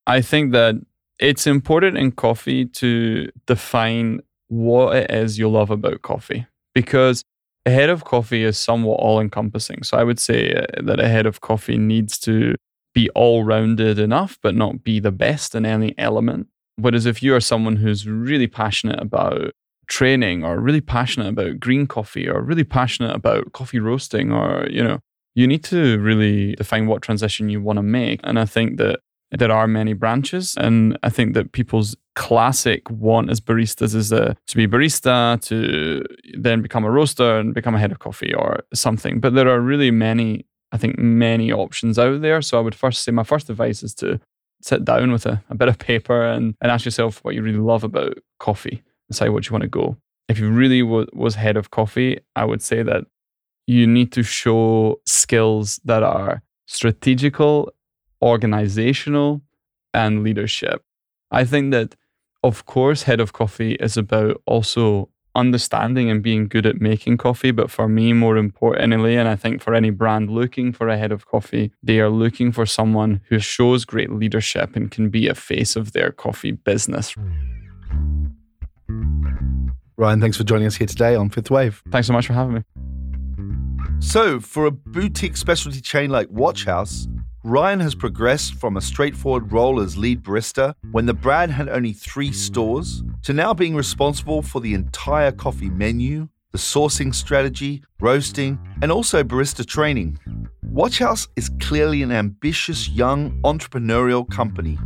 I 0.07 0.21
think 0.21 0.53
that 0.53 0.77
it's 1.19 1.47
important 1.47 1.97
in 1.97 2.13
coffee 2.13 2.67
to 2.67 3.29
define 3.47 4.21
what 4.49 4.97
it 4.97 5.11
is 5.11 5.39
you 5.39 5.49
love 5.49 5.71
about 5.71 6.03
coffee 6.03 6.47
because 6.75 7.25
a 7.67 7.71
head 7.71 7.89
of 7.89 8.05
coffee 8.05 8.45
is 8.45 8.59
somewhat 8.59 8.97
all 8.97 9.21
encompassing. 9.21 9.83
So 9.83 9.97
I 9.97 10.05
would 10.05 10.19
say 10.19 10.55
uh, 10.55 10.83
that 10.83 11.01
a 11.01 11.09
head 11.09 11.27
of 11.27 11.41
coffee 11.41 11.79
needs 11.79 12.19
to 12.21 12.55
be 12.95 13.09
all 13.11 13.45
rounded 13.45 13.99
enough, 13.99 14.39
but 14.43 14.55
not 14.55 14.85
be 14.85 15.01
the 15.01 15.13
best 15.13 15.55
in 15.55 15.65
any 15.65 15.95
element. 15.99 16.49
Whereas 16.77 17.07
if 17.07 17.23
you 17.23 17.35
are 17.35 17.41
someone 17.41 17.77
who's 17.77 18.07
really 18.07 18.47
passionate 18.47 19.01
about 19.01 19.53
training 19.87 20.45
or 20.45 20.61
really 20.61 20.81
passionate 20.81 21.29
about 21.29 21.61
green 21.61 21.87
coffee 21.87 22.29
or 22.29 22.43
really 22.43 22.65
passionate 22.65 23.15
about 23.15 23.53
coffee 23.53 23.81
roasting 23.81 24.33
or, 24.33 24.67
you 24.71 24.83
know, 24.83 25.01
you 25.35 25.47
need 25.47 25.65
to 25.65 25.99
really 25.99 26.55
define 26.55 26.87
what 26.87 27.03
transition 27.03 27.49
you 27.49 27.61
want 27.61 27.79
to 27.79 27.83
make. 27.83 28.21
And 28.25 28.39
I 28.39 28.45
think 28.45 28.77
that 28.79 29.01
there 29.39 29.53
are 29.53 29.67
many 29.67 29.93
branches. 29.93 30.55
And 30.57 30.99
I 31.03 31.11
think 31.11 31.35
that 31.35 31.53
people's 31.53 31.97
classic 32.15 32.89
want 32.91 33.31
as 33.31 33.41
baristas 33.41 33.95
is 33.95 34.13
uh, 34.13 34.35
to 34.47 34.57
be 34.57 34.67
barista, 34.67 35.41
to 35.43 36.05
then 36.39 36.63
become 36.63 36.85
a 36.85 36.91
roaster 36.91 37.39
and 37.39 37.55
become 37.55 37.75
a 37.75 37.79
head 37.79 37.93
of 37.93 37.99
coffee 37.99 38.33
or 38.35 38.63
something. 38.73 39.21
But 39.21 39.35
there 39.35 39.49
are 39.49 39.61
really 39.61 39.91
many, 39.91 40.47
I 40.73 40.79
think, 40.79 40.99
many 40.99 41.53
options 41.53 41.99
out 41.99 42.21
there. 42.23 42.43
So 42.43 42.59
I 42.59 42.61
would 42.61 42.75
first 42.75 43.03
say 43.03 43.13
my 43.13 43.25
first 43.25 43.51
advice 43.51 43.83
is 43.83 43.95
to 43.97 44.21
sit 44.63 44.85
down 44.85 45.13
with 45.13 45.27
a, 45.27 45.43
a 45.51 45.55
bit 45.55 45.69
of 45.69 45.79
paper 45.79 46.25
and, 46.25 46.55
and 46.61 46.71
ask 46.71 46.85
yourself 46.85 47.23
what 47.23 47.35
you 47.35 47.43
really 47.43 47.59
love 47.59 47.85
about 47.85 48.19
coffee, 48.39 48.83
decide 49.09 49.31
what 49.31 49.47
you 49.47 49.53
want 49.53 49.63
to 49.63 49.69
go. 49.69 49.97
If 50.29 50.39
you 50.39 50.51
really 50.51 50.81
w- 50.81 51.07
was 51.13 51.35
head 51.35 51.57
of 51.57 51.71
coffee, 51.71 52.21
I 52.35 52.45
would 52.47 52.63
say 52.63 52.83
that 52.83 53.05
you 53.67 53.87
need 53.87 54.13
to 54.13 54.23
show 54.23 55.01
skills 55.05 55.81
that 55.85 56.03
are 56.03 56.43
strategical 56.67 57.73
organizational 58.25 59.43
and 59.93 60.25
leadership. 60.25 60.83
I 61.31 61.45
think 61.45 61.73
that, 61.73 61.95
of 62.43 62.65
course, 62.65 63.03
head 63.03 63.21
of 63.21 63.33
coffee 63.33 63.75
is 63.75 63.97
about 63.97 64.41
also 64.47 65.11
understanding 65.35 66.11
and 66.11 66.23
being 66.23 66.47
good 66.49 66.65
at 66.65 66.81
making 66.81 67.19
coffee. 67.19 67.51
But 67.51 67.71
for 67.71 67.87
me, 67.87 68.13
more 68.13 68.37
importantly, 68.37 69.17
and 69.17 69.29
I 69.29 69.37
think 69.37 69.61
for 69.61 69.75
any 69.75 69.91
brand 69.91 70.31
looking 70.31 70.73
for 70.73 70.89
a 70.89 70.97
head 70.97 71.13
of 71.13 71.27
coffee, 71.27 71.73
they 71.83 72.01
are 72.01 72.09
looking 72.09 72.51
for 72.51 72.65
someone 72.65 73.21
who 73.29 73.39
shows 73.39 73.85
great 73.85 74.11
leadership 74.11 74.75
and 74.75 74.91
can 74.91 75.11
be 75.11 75.29
a 75.29 75.35
face 75.35 75.77
of 75.77 75.93
their 75.93 76.11
coffee 76.11 76.53
business. 76.53 77.15
Ryan, 79.97 80.21
thanks 80.21 80.37
for 80.37 80.45
joining 80.45 80.67
us 80.67 80.77
here 80.77 80.87
today 80.87 81.15
on 81.15 81.29
Fifth 81.29 81.51
Wave. 81.51 81.83
Thanks 81.91 82.07
so 82.07 82.13
much 82.13 82.27
for 82.27 82.33
having 82.33 82.55
me. 82.55 82.63
So, 84.01 84.41
for 84.41 84.67
a 84.67 84.71
boutique 84.71 85.37
specialty 85.37 85.81
chain 85.81 86.11
like 86.11 86.29
Watch 86.31 86.65
House, 86.65 87.07
Ryan 87.47 87.81
has 87.81 87.95
progressed 87.95 88.55
from 88.55 88.79
a 88.79 88.81
straightforward 88.81 89.53
role 89.53 89.79
as 89.79 89.99
lead 89.99 90.23
barista 90.23 90.75
when 90.93 91.05
the 91.05 91.13
brand 91.13 91.53
had 91.53 91.69
only 91.69 91.93
three 91.93 92.33
stores 92.33 93.03
to 93.23 93.35
now 93.35 93.53
being 93.53 93.75
responsible 93.75 94.41
for 94.41 94.63
the 94.63 94.73
entire 94.73 95.31
coffee 95.31 95.69
menu, 95.69 96.27
the 96.53 96.59
sourcing 96.59 97.15
strategy, 97.15 97.85
roasting, 98.01 98.59
and 98.81 98.91
also 98.91 99.23
barista 99.23 99.67
training. 99.67 100.19
Watch 100.63 101.01
House 101.01 101.29
is 101.37 101.51
clearly 101.61 102.03
an 102.03 102.13
ambitious 102.13 102.89
young 102.89 103.39
entrepreneurial 103.43 104.27
company. 104.31 104.79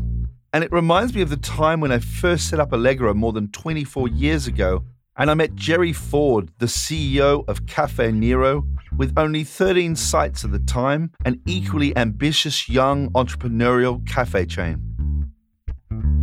And 0.53 0.65
it 0.65 0.73
reminds 0.73 1.15
me 1.15 1.21
of 1.23 1.31
the 1.31 1.37
time 1.37 1.79
when 1.79 1.93
I 1.93 2.01
first 2.01 2.49
set 2.49 2.59
up 2.59 2.73
Allegra 2.73 3.15
more 3.15 3.33
than 3.33 3.53
24 3.53 4.09
years 4.09 4.49
ago, 4.49 4.83
and 5.19 5.31
I 5.31 5.35
met 5.35 5.57
Gerry 5.57 5.93
Ford, 5.93 6.51
the 6.59 6.67
CEO 6.67 7.47
of 7.49 7.67
Cafe 7.67 8.13
Nero, 8.13 8.65
with 8.97 9.19
only 9.19 9.45
13 9.45 9.97
sites 9.97 10.45
at 10.45 10.53
the 10.53 10.61
time, 10.61 11.11
an 11.25 11.41
equally 11.45 11.97
ambitious 11.97 12.69
young 12.69 13.11
entrepreneurial 13.11 14.07
cafe 14.07 14.47
chain. 14.47 14.85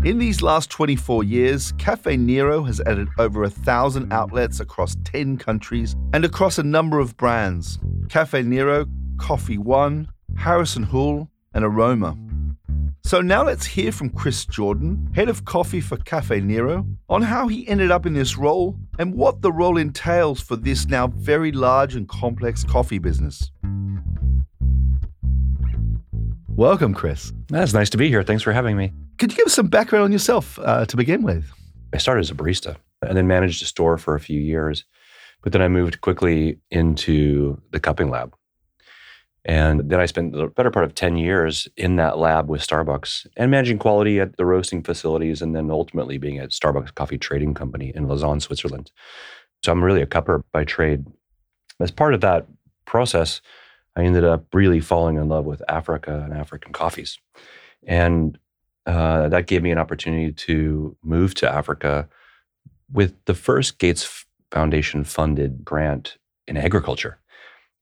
In 0.05 0.17
these 0.17 0.41
last 0.41 0.69
24 0.69 1.23
years, 1.23 1.73
Cafe 1.73 2.15
Nero 2.15 2.63
has 2.63 2.79
added 2.81 3.09
over 3.17 3.43
a 3.43 3.49
thousand 3.49 4.13
outlets 4.13 4.59
across 4.59 4.95
10 5.03 5.37
countries 5.37 5.95
and 6.13 6.23
across 6.23 6.57
a 6.57 6.63
number 6.63 6.99
of 6.99 7.17
brands 7.17 7.79
Cafe 8.09 8.43
Nero, 8.43 8.85
Coffee 9.17 9.57
One, 9.57 10.07
Harris 10.37 10.75
+ 10.75 10.91
Hoole, 10.91 11.29
and 11.53 11.65
Aroma. 11.65 12.15
So 13.03 13.21
now 13.21 13.43
let's 13.43 13.65
hear 13.65 13.91
from 13.91 14.09
Chris 14.09 14.45
Jordan, 14.45 15.11
head 15.13 15.29
of 15.29 15.45
coffee 15.45 15.79
for 15.79 15.95
Cafe 15.97 16.39
Nero, 16.41 16.87
on 17.07 17.21
how 17.21 17.47
he 17.47 17.67
ended 17.67 17.91
up 17.91 18.05
in 18.05 18.13
this 18.13 18.35
role 18.35 18.79
and 18.97 19.13
what 19.13 19.41
the 19.41 19.51
role 19.51 19.77
entails 19.77 20.41
for 20.41 20.55
this 20.55 20.87
now 20.87 21.07
very 21.07 21.51
large 21.51 21.95
and 21.95 22.09
complex 22.09 22.63
coffee 22.63 22.97
business. 22.97 23.51
Welcome, 26.47 26.93
Chris. 26.93 27.31
That's 27.49 27.73
nice 27.73 27.89
to 27.91 27.97
be 27.97 28.09
here. 28.09 28.23
Thanks 28.23 28.41
for 28.41 28.53
having 28.53 28.75
me. 28.75 28.91
Could 29.17 29.31
you 29.31 29.37
give 29.37 29.45
us 29.45 29.53
some 29.53 29.67
background 29.67 30.05
on 30.05 30.11
yourself 30.11 30.57
uh, 30.59 30.85
to 30.85 30.97
begin 30.97 31.21
with? 31.21 31.45
I 31.93 31.97
started 31.97 32.21
as 32.21 32.31
a 32.31 32.33
barista 32.33 32.77
and 33.01 33.15
then 33.15 33.27
managed 33.27 33.61
a 33.61 33.65
store 33.65 33.97
for 33.97 34.15
a 34.15 34.19
few 34.19 34.39
years. 34.39 34.83
But 35.43 35.53
then 35.53 35.61
I 35.61 35.67
moved 35.67 36.01
quickly 36.01 36.59
into 36.71 37.61
the 37.71 37.79
cupping 37.79 38.09
lab. 38.09 38.35
And 39.45 39.91
then 39.91 39.99
I 39.99 40.07
spent 40.07 40.33
the 40.33 40.47
better 40.47 40.71
part 40.71 40.85
of 40.85 40.95
10 40.95 41.17
years 41.17 41.67
in 41.77 41.97
that 41.97 42.17
lab 42.17 42.49
with 42.49 42.65
Starbucks 42.65 43.27
and 43.37 43.51
managing 43.51 43.77
quality 43.77 44.19
at 44.19 44.37
the 44.37 44.45
roasting 44.45 44.81
facilities 44.81 45.39
and 45.39 45.55
then 45.55 45.69
ultimately 45.69 46.17
being 46.17 46.39
at 46.39 46.49
Starbucks 46.49 46.95
Coffee 46.95 47.19
Trading 47.19 47.53
Company 47.53 47.91
in 47.95 48.07
Lausanne, 48.07 48.39
Switzerland. 48.39 48.91
So 49.63 49.71
I'm 49.71 49.83
really 49.83 50.01
a 50.01 50.07
cupper 50.07 50.43
by 50.51 50.63
trade. 50.63 51.05
As 51.79 51.91
part 51.91 52.15
of 52.15 52.21
that 52.21 52.47
process, 52.85 53.39
I 53.95 54.03
ended 54.03 54.23
up 54.23 54.45
really 54.51 54.79
falling 54.79 55.17
in 55.17 55.29
love 55.29 55.45
with 55.45 55.61
Africa 55.69 56.21
and 56.23 56.33
African 56.33 56.73
coffees. 56.73 57.19
And 57.85 58.39
uh, 58.87 59.29
that 59.29 59.45
gave 59.45 59.61
me 59.61 59.71
an 59.71 59.77
opportunity 59.77 60.31
to 60.31 60.97
move 61.03 61.35
to 61.35 61.51
Africa 61.51 62.09
with 62.91 63.13
the 63.25 63.35
first 63.35 63.77
Gates 63.77 64.25
Foundation 64.51 65.03
funded 65.03 65.63
grant 65.63 66.17
in 66.47 66.57
agriculture. 66.57 67.19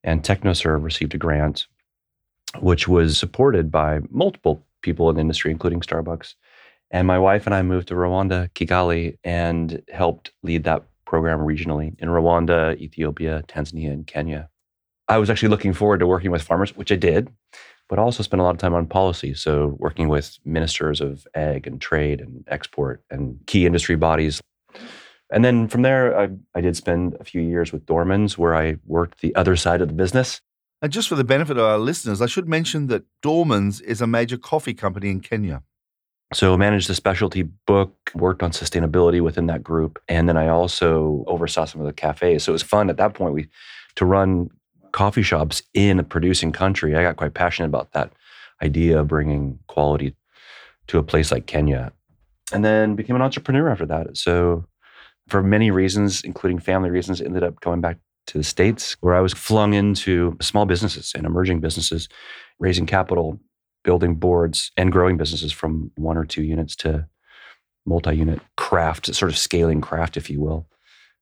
And 0.04 0.24
TechnoServe 0.24 0.84
received 0.84 1.16
a 1.16 1.18
grant, 1.18 1.68
which 2.60 2.88
was 2.88 3.18
supported 3.18 3.72
by 3.72 4.00
multiple 4.10 4.66
people 4.82 5.10
in 5.10 5.16
the 5.16 5.22
industry, 5.22 5.52
including 5.52 5.80
Starbucks. 5.80 6.36
And 6.92 7.08
my 7.08 7.18
wife 7.18 7.46
and 7.46 7.56
I 7.56 7.62
moved 7.62 7.88
to 7.88 7.96
Rwanda, 7.96 8.50
Kigali, 8.54 9.18
and 9.24 9.82
helped 9.92 10.32
lead 10.44 10.66
that 10.66 10.84
program 11.06 11.40
regionally 11.40 11.96
in 12.00 12.10
Rwanda, 12.10 12.78
Ethiopia, 12.78 13.44
Tanzania, 13.48 13.92
and 13.92 14.06
Kenya. 14.06 14.50
I 15.08 15.18
was 15.18 15.30
actually 15.30 15.50
looking 15.50 15.74
forward 15.74 16.00
to 16.00 16.08
working 16.08 16.32
with 16.32 16.42
farmers, 16.42 16.76
which 16.76 16.92
I 16.92 16.96
did, 16.96 17.30
but 17.90 18.00
also 18.00 18.24
spent 18.24 18.42
a 18.42 18.44
lot 18.44 18.56
of 18.56 18.58
time 18.58 18.74
on 18.74 18.88
policy. 18.88 19.34
So, 19.34 19.76
working 19.80 20.08
with 20.08 20.38
ministers 20.46 21.02
of 21.02 21.28
ag 21.36 21.68
and 21.68 21.82
trade 21.82 22.22
and 22.22 22.44
export 22.48 23.04
and 23.10 23.40
key 23.48 23.66
industry 23.66 23.96
bodies 23.96 24.42
and 25.34 25.44
then 25.44 25.68
from 25.68 25.82
there, 25.82 26.18
I, 26.18 26.30
I 26.56 26.62
did 26.62 26.78
spend 26.78 27.18
a 27.20 27.24
few 27.24 27.42
years 27.42 27.74
with 27.74 27.86
Dormans, 27.86 28.38
where 28.38 28.56
I 28.56 28.78
worked 28.86 29.22
the 29.22 29.36
other 29.36 29.56
side 29.56 29.82
of 29.82 29.88
the 29.88 29.94
business. 29.94 30.40
And 30.82 30.92
just 30.92 31.10
for 31.10 31.16
the 31.16 31.24
benefit 31.24 31.58
of 31.58 31.64
our 31.64 31.78
listeners, 31.78 32.22
I 32.22 32.28
should 32.28 32.48
mention 32.48 32.88
that 32.88 33.04
Dormans 33.24 33.82
is 33.82 34.02
a 34.02 34.08
major 34.08 34.38
coffee 34.38 34.74
company 34.74 35.10
in 35.10 35.22
Kenya. 35.22 35.64
So 36.34 36.54
I 36.54 36.58
managed 36.58 36.88
the 36.88 36.96
specialty 36.96 37.44
book, 37.44 38.12
worked 38.16 38.44
on 38.44 38.52
sustainability 38.52 39.22
within 39.22 39.48
that 39.48 39.64
group, 39.64 40.00
and 40.08 40.28
then 40.28 40.38
I 40.38 40.48
also 40.48 41.24
oversaw 41.28 41.66
some 41.66 41.82
of 41.82 41.88
the 41.88 41.94
cafes. 41.94 42.44
So 42.44 42.52
it 42.52 42.54
was 42.54 42.64
fun 42.64 42.90
at 42.90 42.98
that 42.98 43.14
point 43.14 43.34
we 43.34 43.48
to 43.96 44.06
run 44.06 44.50
coffee 44.92 45.24
shops 45.24 45.64
in 45.74 46.00
a 46.00 46.04
producing 46.04 46.52
country. 46.52 46.96
I 46.96 47.04
got 47.04 47.18
quite 47.18 47.34
passionate 47.34 47.68
about 47.68 47.94
that 47.94 48.12
idea 48.62 49.00
of 49.00 49.08
bringing 49.08 49.60
quality 49.68 50.16
to 50.88 50.98
a 50.98 51.04
place 51.04 51.32
like 51.32 51.46
Kenya. 51.46 51.92
And 52.52 52.64
then 52.64 52.96
became 52.96 53.16
an 53.16 53.22
entrepreneur 53.22 53.70
after 53.70 53.86
that. 53.88 54.18
So 54.18 54.66
for 55.34 55.42
many 55.42 55.72
reasons, 55.72 56.22
including 56.22 56.60
family 56.60 56.92
reasons, 56.92 57.20
ended 57.20 57.42
up 57.42 57.60
going 57.60 57.82
back 57.82 57.98
to 58.28 58.38
the 58.38 58.44
States 58.44 58.96
where 59.02 59.16
I 59.16 59.20
was 59.20 59.34
flung 59.34 59.74
into 59.74 60.38
small 60.40 60.68
businesses 60.68 61.12
and 61.16 61.26
emerging 61.26 61.60
businesses, 61.60 62.08
raising 62.60 62.86
capital, 62.86 63.40
building 63.84 64.14
boards, 64.14 64.72
and 64.78 64.92
growing 64.92 65.18
businesses 65.18 65.52
from 65.52 65.90
one 65.96 66.18
or 66.18 66.24
two 66.24 66.44
units 66.44 66.76
to 66.76 67.08
multi 67.84 68.16
unit 68.16 68.42
craft, 68.58 69.12
sort 69.16 69.32
of 69.32 69.36
scaling 69.36 69.82
craft, 69.82 70.18
if 70.18 70.30
you 70.30 70.40
will. 70.40 70.68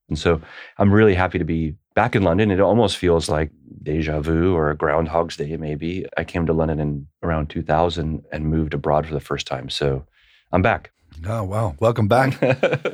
And 0.10 0.20
so 0.20 0.42
I'm 0.78 0.92
really 0.92 1.16
happy 1.16 1.40
to 1.40 1.46
be 1.46 1.76
back 1.96 2.14
in 2.14 2.24
London. 2.24 2.52
It 2.52 2.60
almost 2.60 2.98
feels 2.98 3.30
like 3.30 3.50
deja 3.82 4.20
vu 4.20 4.54
or 4.54 4.72
a 4.72 4.76
Groundhog's 4.76 5.38
Day, 5.38 5.56
maybe. 5.56 6.06
I 6.18 6.26
came 6.26 6.46
to 6.48 6.54
London 6.54 6.82
in 6.82 7.08
around 7.24 7.50
2000 7.50 8.26
and 8.30 8.46
moved 8.46 8.74
abroad 8.74 9.08
for 9.08 9.14
the 9.14 9.22
first 9.22 9.48
time. 9.48 9.70
So 9.70 10.06
I'm 10.52 10.62
back. 10.62 10.92
Oh, 11.28 11.44
wow. 11.44 11.76
Welcome 11.80 12.08
back. 12.08 12.40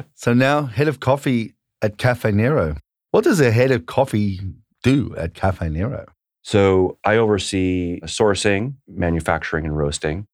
so 0.16 0.34
now, 0.34 0.64
head 0.66 0.88
of 0.88 1.00
coffee 1.00 1.54
at 1.82 1.98
Cafe 1.98 2.32
Nero. 2.32 2.76
What 3.12 3.24
does 3.24 3.40
a 3.40 3.52
head 3.52 3.72
of 3.72 3.86
coffee 3.86 4.42
do 4.84 5.16
at 5.18 5.34
Cafe 5.34 5.70
Nero? 5.70 6.06
So 6.44 6.98
I 7.06 7.16
oversee 7.16 8.02
sourcing, 8.02 8.76
manufacturing, 8.88 9.66
and 9.66 9.78
roasting, 9.78 10.28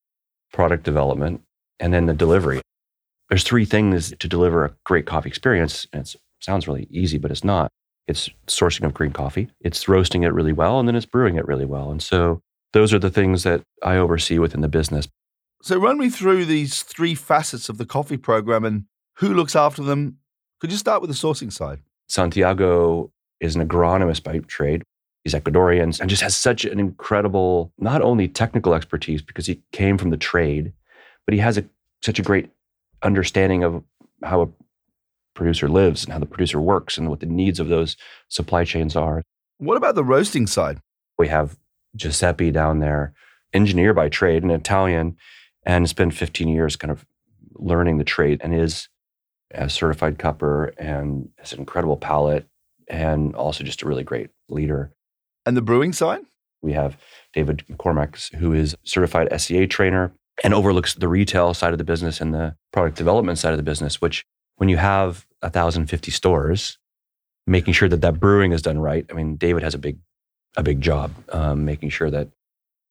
product 0.51 0.83
development, 0.83 1.41
and 1.79 1.93
then 1.93 2.07
the 2.07 2.13
delivery. 2.13 2.61
There's 3.29 3.43
three 3.43 3.65
things 3.65 4.13
to 4.17 4.27
deliver 4.27 4.65
a 4.65 4.75
great 4.85 5.05
coffee 5.05 5.29
experience. 5.29 5.87
And 5.93 6.03
it 6.03 6.15
sounds 6.39 6.67
really 6.67 6.87
easy, 6.89 7.17
but 7.17 7.31
it's 7.31 7.43
not. 7.43 7.71
It's 8.07 8.29
sourcing 8.47 8.85
of 8.85 8.93
green 8.93 9.11
coffee, 9.11 9.49
it's 9.61 9.87
roasting 9.87 10.23
it 10.23 10.33
really 10.33 10.51
well, 10.51 10.77
and 10.77 10.87
then 10.87 10.95
it's 10.95 11.05
brewing 11.05 11.37
it 11.37 11.47
really 11.47 11.65
well. 11.65 11.89
And 11.89 12.03
so 12.03 12.41
those 12.73 12.93
are 12.93 12.99
the 12.99 13.09
things 13.09 13.43
that 13.43 13.61
I 13.81 13.95
oversee 13.95 14.39
within 14.39 14.61
the 14.61 14.67
business. 14.67 15.07
So 15.63 15.77
run 15.77 15.97
me 15.97 16.09
through 16.09 16.43
these 16.43 16.81
three 16.81 17.15
facets 17.15 17.69
of 17.69 17.77
the 17.77 17.85
coffee 17.85 18.17
program 18.17 18.65
and 18.65 18.83
who 19.19 19.33
looks 19.33 19.55
after 19.55 19.81
them. 19.81 20.17
Could 20.59 20.73
you 20.73 20.77
start 20.77 20.99
with 20.99 21.09
the 21.09 21.15
sourcing 21.15 21.53
side? 21.53 21.79
Santiago 22.09 23.13
is 23.39 23.55
an 23.55 23.65
agronomist 23.65 24.23
by 24.23 24.39
trade. 24.39 24.83
He's 25.23 25.33
Ecuadorian 25.33 25.97
and 26.01 26.09
just 26.09 26.21
has 26.21 26.35
such 26.35 26.65
an 26.65 26.81
incredible, 26.81 27.71
not 27.77 28.01
only 28.01 28.27
technical 28.27 28.73
expertise 28.73 29.21
because 29.21 29.45
he 29.45 29.61
came 29.71 29.97
from 29.97 30.09
the 30.09 30.17
trade, 30.17 30.73
but 31.25 31.33
he 31.33 31.39
has 31.39 31.57
a, 31.57 31.63
such 32.01 32.19
a 32.19 32.23
great 32.23 32.49
understanding 33.01 33.63
of 33.63 33.81
how 34.21 34.41
a 34.41 34.49
producer 35.33 35.69
lives 35.69 36.03
and 36.03 36.11
how 36.11 36.19
the 36.19 36.25
producer 36.25 36.59
works 36.59 36.97
and 36.97 37.09
what 37.09 37.21
the 37.21 37.25
needs 37.25 37.61
of 37.61 37.69
those 37.69 37.95
supply 38.27 38.65
chains 38.65 38.97
are. 38.97 39.23
What 39.59 39.77
about 39.77 39.95
the 39.95 40.03
roasting 40.03 40.45
side? 40.45 40.81
We 41.17 41.29
have 41.29 41.57
Giuseppe 41.95 42.51
down 42.51 42.79
there, 42.79 43.13
engineer 43.53 43.93
by 43.93 44.09
trade, 44.09 44.43
an 44.43 44.51
Italian 44.51 45.15
and 45.65 45.89
spent 45.89 46.13
15 46.13 46.47
years 46.47 46.75
kind 46.75 46.91
of 46.91 47.05
learning 47.55 47.97
the 47.97 48.03
trade 48.03 48.41
and 48.43 48.53
is 48.53 48.89
a 49.51 49.69
certified 49.69 50.17
cupper 50.17 50.73
and 50.77 51.29
has 51.37 51.53
an 51.53 51.59
incredible 51.59 51.97
palate 51.97 52.47
and 52.87 53.35
also 53.35 53.63
just 53.63 53.81
a 53.81 53.87
really 53.87 54.03
great 54.03 54.29
leader. 54.49 54.91
And 55.45 55.55
the 55.55 55.61
brewing 55.61 55.93
side? 55.93 56.21
We 56.61 56.73
have 56.73 56.97
David 57.33 57.63
McCormack, 57.69 58.33
who 58.35 58.53
is 58.53 58.75
certified 58.83 59.27
SCA 59.39 59.67
trainer 59.67 60.13
and 60.43 60.53
overlooks 60.53 60.93
the 60.95 61.07
retail 61.07 61.53
side 61.53 61.73
of 61.73 61.77
the 61.77 61.83
business 61.83 62.21
and 62.21 62.33
the 62.33 62.55
product 62.71 62.97
development 62.97 63.37
side 63.37 63.51
of 63.51 63.57
the 63.57 63.63
business, 63.63 64.01
which 64.01 64.25
when 64.55 64.69
you 64.69 64.77
have 64.77 65.25
1,050 65.41 66.11
stores, 66.11 66.77
making 67.45 67.73
sure 67.73 67.89
that 67.89 68.01
that 68.01 68.19
brewing 68.19 68.53
is 68.53 68.61
done 68.61 68.79
right. 68.79 69.05
I 69.09 69.13
mean, 69.13 69.35
David 69.35 69.63
has 69.63 69.75
a 69.75 69.77
big, 69.77 69.97
a 70.55 70.63
big 70.63 70.79
job 70.81 71.11
um, 71.29 71.65
making 71.65 71.89
sure 71.89 72.09
that 72.09 72.29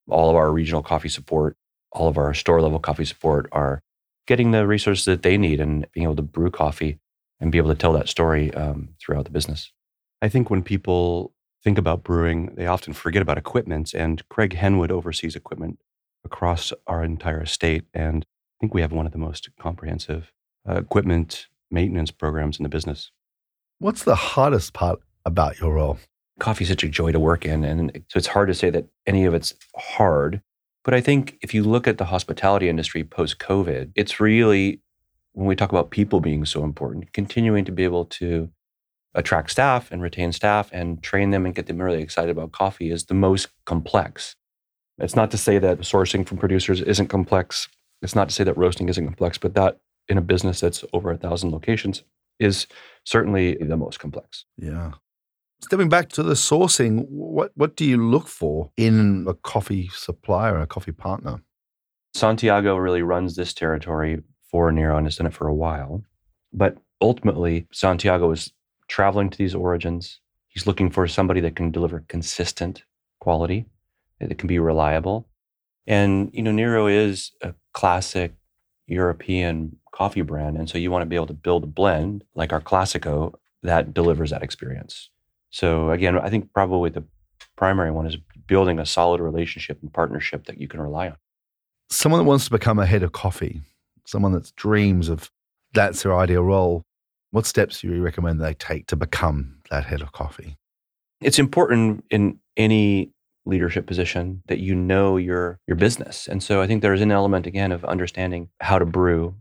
all 0.08 0.28
of 0.28 0.36
our 0.36 0.52
regional 0.52 0.82
coffee 0.82 1.08
support 1.08 1.56
all 1.92 2.08
of 2.08 2.18
our 2.18 2.34
store 2.34 2.60
level 2.60 2.78
coffee 2.78 3.04
support 3.04 3.48
are 3.52 3.82
getting 4.26 4.50
the 4.50 4.66
resources 4.66 5.04
that 5.04 5.22
they 5.22 5.36
need 5.36 5.60
and 5.60 5.86
being 5.92 6.04
able 6.04 6.16
to 6.16 6.22
brew 6.22 6.50
coffee 6.50 6.98
and 7.40 7.50
be 7.52 7.58
able 7.58 7.70
to 7.70 7.76
tell 7.76 7.92
that 7.92 8.08
story 8.08 8.52
um, 8.54 8.90
throughout 9.00 9.24
the 9.24 9.30
business. 9.30 9.72
I 10.20 10.28
think 10.28 10.48
when 10.48 10.62
people 10.62 11.34
think 11.62 11.78
about 11.78 12.04
brewing, 12.04 12.54
they 12.54 12.66
often 12.66 12.92
forget 12.92 13.22
about 13.22 13.38
equipment. 13.38 13.94
And 13.94 14.26
Craig 14.28 14.54
Henwood 14.54 14.90
oversees 14.90 15.36
equipment 15.36 15.78
across 16.24 16.72
our 16.86 17.02
entire 17.04 17.42
estate. 17.42 17.84
And 17.92 18.24
I 18.24 18.56
think 18.60 18.74
we 18.74 18.80
have 18.80 18.92
one 18.92 19.06
of 19.06 19.12
the 19.12 19.18
most 19.18 19.48
comprehensive 19.58 20.32
uh, 20.68 20.76
equipment 20.76 21.48
maintenance 21.70 22.10
programs 22.10 22.58
in 22.58 22.62
the 22.62 22.68
business. 22.68 23.10
What's 23.78 24.04
the 24.04 24.14
hardest 24.14 24.72
part 24.72 25.00
about 25.24 25.58
your 25.58 25.74
role? 25.74 25.98
Coffee 26.38 26.64
is 26.64 26.68
such 26.68 26.84
a 26.84 26.88
joy 26.88 27.12
to 27.12 27.20
work 27.20 27.44
in. 27.44 27.64
And 27.64 28.04
so 28.08 28.18
it's 28.18 28.28
hard 28.28 28.48
to 28.48 28.54
say 28.54 28.70
that 28.70 28.86
any 29.06 29.24
of 29.24 29.34
it's 29.34 29.54
hard. 29.76 30.40
But 30.84 30.94
I 30.94 31.00
think 31.00 31.38
if 31.42 31.54
you 31.54 31.62
look 31.62 31.86
at 31.86 31.98
the 31.98 32.06
hospitality 32.06 32.68
industry 32.68 33.04
post 33.04 33.38
COVID, 33.38 33.92
it's 33.94 34.18
really, 34.18 34.80
when 35.32 35.46
we 35.46 35.56
talk 35.56 35.70
about 35.70 35.90
people 35.90 36.20
being 36.20 36.44
so 36.44 36.64
important, 36.64 37.12
continuing 37.12 37.64
to 37.64 37.72
be 37.72 37.84
able 37.84 38.04
to 38.06 38.50
attract 39.14 39.50
staff 39.50 39.92
and 39.92 40.02
retain 40.02 40.32
staff 40.32 40.70
and 40.72 41.02
train 41.02 41.30
them 41.30 41.44
and 41.46 41.54
get 41.54 41.66
them 41.66 41.80
really 41.80 42.02
excited 42.02 42.30
about 42.30 42.52
coffee 42.52 42.90
is 42.90 43.04
the 43.04 43.14
most 43.14 43.48
complex. 43.64 44.34
It's 44.98 45.16
not 45.16 45.30
to 45.32 45.38
say 45.38 45.58
that 45.58 45.80
sourcing 45.80 46.26
from 46.26 46.38
producers 46.38 46.80
isn't 46.80 47.08
complex. 47.08 47.68
It's 48.00 48.14
not 48.14 48.28
to 48.28 48.34
say 48.34 48.44
that 48.44 48.56
roasting 48.56 48.88
isn't 48.88 49.04
complex, 49.04 49.38
but 49.38 49.54
that 49.54 49.80
in 50.08 50.18
a 50.18 50.22
business 50.22 50.60
that's 50.60 50.84
over 50.92 51.10
a 51.10 51.16
thousand 51.16 51.52
locations 51.52 52.02
is 52.40 52.66
certainly 53.04 53.56
the 53.56 53.76
most 53.76 54.00
complex. 54.00 54.44
Yeah. 54.56 54.92
Stepping 55.62 55.88
back 55.88 56.08
to 56.10 56.22
the 56.22 56.34
sourcing, 56.34 57.06
what, 57.08 57.52
what 57.54 57.76
do 57.76 57.84
you 57.84 57.96
look 57.96 58.26
for 58.26 58.70
in 58.76 59.24
a 59.28 59.34
coffee 59.34 59.88
supplier, 59.94 60.58
a 60.58 60.66
coffee 60.66 60.92
partner? 60.92 61.40
Santiago 62.14 62.76
really 62.76 63.02
runs 63.02 63.36
this 63.36 63.54
territory 63.54 64.22
for 64.50 64.70
Nero 64.72 64.96
and 64.96 65.06
has 65.06 65.16
done 65.16 65.26
it 65.26 65.32
for 65.32 65.46
a 65.46 65.54
while. 65.54 66.02
But 66.52 66.76
ultimately, 67.00 67.66
Santiago 67.72 68.30
is 68.32 68.52
traveling 68.88 69.30
to 69.30 69.38
these 69.38 69.54
origins. 69.54 70.20
He's 70.48 70.66
looking 70.66 70.90
for 70.90 71.06
somebody 71.06 71.40
that 71.40 71.56
can 71.56 71.70
deliver 71.70 72.04
consistent 72.08 72.82
quality, 73.20 73.66
that 74.20 74.36
can 74.36 74.48
be 74.48 74.58
reliable. 74.58 75.28
And, 75.86 76.30
you 76.34 76.42
know, 76.42 76.52
Nero 76.52 76.86
is 76.86 77.32
a 77.40 77.54
classic 77.72 78.34
European 78.86 79.76
coffee 79.94 80.22
brand. 80.22 80.56
And 80.56 80.68
so 80.68 80.76
you 80.76 80.90
want 80.90 81.02
to 81.02 81.06
be 81.06 81.16
able 81.16 81.26
to 81.28 81.34
build 81.34 81.64
a 81.64 81.68
blend 81.68 82.24
like 82.34 82.52
our 82.52 82.60
Classico 82.60 83.34
that 83.62 83.94
delivers 83.94 84.30
that 84.30 84.42
experience. 84.42 85.08
So 85.52 85.90
again, 85.90 86.18
I 86.18 86.30
think 86.30 86.52
probably 86.52 86.90
the 86.90 87.04
primary 87.56 87.90
one 87.90 88.06
is 88.06 88.16
building 88.46 88.78
a 88.78 88.86
solid 88.86 89.20
relationship 89.20 89.78
and 89.82 89.92
partnership 89.92 90.46
that 90.46 90.60
you 90.60 90.66
can 90.66 90.80
rely 90.80 91.08
on. 91.08 91.16
Someone 91.90 92.20
that 92.20 92.28
wants 92.28 92.46
to 92.46 92.50
become 92.50 92.78
a 92.78 92.86
head 92.86 93.02
of 93.02 93.12
coffee, 93.12 93.60
someone 94.06 94.32
that 94.32 94.54
dreams 94.56 95.08
of 95.08 95.30
that's 95.74 96.02
their 96.02 96.16
ideal 96.16 96.42
role. 96.42 96.82
What 97.30 97.46
steps 97.46 97.80
do 97.80 97.88
you 97.88 98.02
recommend 98.02 98.40
they 98.40 98.54
take 98.54 98.86
to 98.88 98.96
become 98.96 99.58
that 99.70 99.84
head 99.84 100.02
of 100.02 100.12
coffee? 100.12 100.56
It's 101.20 101.38
important 101.38 102.04
in 102.10 102.38
any 102.56 103.12
leadership 103.44 103.86
position 103.86 104.42
that 104.46 104.58
you 104.58 104.74
know 104.74 105.16
your 105.16 105.58
your 105.66 105.76
business. 105.76 106.28
And 106.28 106.42
so 106.42 106.62
I 106.62 106.66
think 106.66 106.82
there's 106.82 107.00
an 107.00 107.12
element 107.12 107.46
again 107.46 107.72
of 107.72 107.84
understanding 107.84 108.48
how 108.60 108.78
to 108.78 108.86
brew 108.86 109.34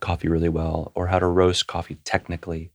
coffee 0.00 0.28
really 0.28 0.48
well 0.48 0.92
or 0.94 1.08
how 1.08 1.18
to 1.18 1.26
roast 1.26 1.66
coffee 1.66 1.96
technically 2.04 2.70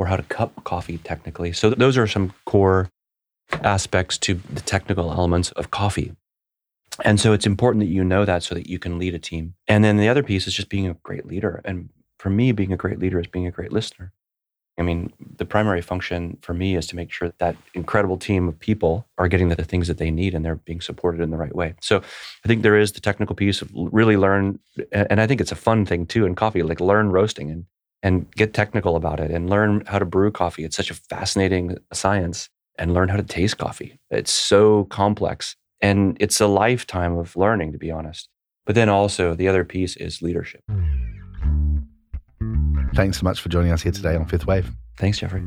or 0.00 0.06
how 0.06 0.16
to 0.16 0.22
cup 0.22 0.64
coffee 0.64 0.96
technically. 0.96 1.52
So 1.52 1.68
those 1.68 1.98
are 1.98 2.06
some 2.06 2.32
core 2.46 2.88
aspects 3.62 4.16
to 4.16 4.40
the 4.50 4.62
technical 4.62 5.12
elements 5.12 5.50
of 5.52 5.70
coffee. 5.70 6.16
And 7.04 7.20
so 7.20 7.34
it's 7.34 7.44
important 7.44 7.84
that 7.84 7.90
you 7.90 8.02
know 8.02 8.24
that 8.24 8.42
so 8.42 8.54
that 8.54 8.66
you 8.66 8.78
can 8.78 8.98
lead 8.98 9.14
a 9.14 9.18
team. 9.18 9.56
And 9.68 9.84
then 9.84 9.98
the 9.98 10.08
other 10.08 10.22
piece 10.22 10.46
is 10.46 10.54
just 10.54 10.70
being 10.70 10.88
a 10.88 10.94
great 11.02 11.26
leader. 11.26 11.60
And 11.66 11.90
for 12.18 12.30
me, 12.30 12.50
being 12.52 12.72
a 12.72 12.78
great 12.78 12.98
leader 12.98 13.20
is 13.20 13.26
being 13.26 13.46
a 13.46 13.50
great 13.50 13.72
listener. 13.72 14.14
I 14.78 14.82
mean, 14.82 15.12
the 15.36 15.44
primary 15.44 15.82
function 15.82 16.38
for 16.40 16.54
me 16.54 16.76
is 16.76 16.86
to 16.86 16.96
make 16.96 17.12
sure 17.12 17.28
that, 17.28 17.38
that 17.38 17.56
incredible 17.74 18.16
team 18.16 18.48
of 18.48 18.58
people 18.58 19.06
are 19.18 19.28
getting 19.28 19.50
the, 19.50 19.56
the 19.56 19.64
things 19.64 19.86
that 19.88 19.98
they 19.98 20.10
need 20.10 20.34
and 20.34 20.42
they're 20.42 20.54
being 20.54 20.80
supported 20.80 21.20
in 21.20 21.30
the 21.30 21.36
right 21.36 21.54
way. 21.54 21.74
So 21.82 21.98
I 21.98 22.48
think 22.48 22.62
there 22.62 22.78
is 22.78 22.92
the 22.92 23.00
technical 23.02 23.36
piece 23.36 23.60
of 23.60 23.68
really 23.74 24.16
learn, 24.16 24.60
and 24.92 25.20
I 25.20 25.26
think 25.26 25.42
it's 25.42 25.52
a 25.52 25.56
fun 25.56 25.84
thing 25.84 26.06
too 26.06 26.24
in 26.24 26.34
coffee, 26.34 26.62
like 26.62 26.80
learn 26.80 27.10
roasting 27.10 27.50
and 27.50 27.66
and 28.02 28.30
get 28.34 28.54
technical 28.54 28.96
about 28.96 29.20
it 29.20 29.30
and 29.30 29.50
learn 29.50 29.82
how 29.86 29.98
to 29.98 30.04
brew 30.04 30.30
coffee. 30.30 30.64
It's 30.64 30.76
such 30.76 30.90
a 30.90 30.94
fascinating 30.94 31.76
science 31.92 32.48
and 32.78 32.94
learn 32.94 33.08
how 33.08 33.16
to 33.16 33.22
taste 33.22 33.58
coffee. 33.58 33.98
It's 34.10 34.32
so 34.32 34.84
complex 34.84 35.54
and 35.80 36.16
it's 36.20 36.40
a 36.40 36.46
lifetime 36.46 37.16
of 37.16 37.36
learning, 37.36 37.72
to 37.72 37.78
be 37.78 37.90
honest. 37.90 38.28
But 38.66 38.74
then 38.74 38.88
also 38.88 39.34
the 39.34 39.48
other 39.48 39.64
piece 39.64 39.96
is 39.96 40.22
leadership. 40.22 40.62
Thanks 42.94 43.18
so 43.18 43.24
much 43.24 43.40
for 43.40 43.48
joining 43.48 43.72
us 43.72 43.82
here 43.82 43.92
today 43.92 44.16
on 44.16 44.26
Fifth 44.26 44.46
Wave. 44.46 44.70
Thanks, 44.96 45.18
Jeffrey. 45.18 45.42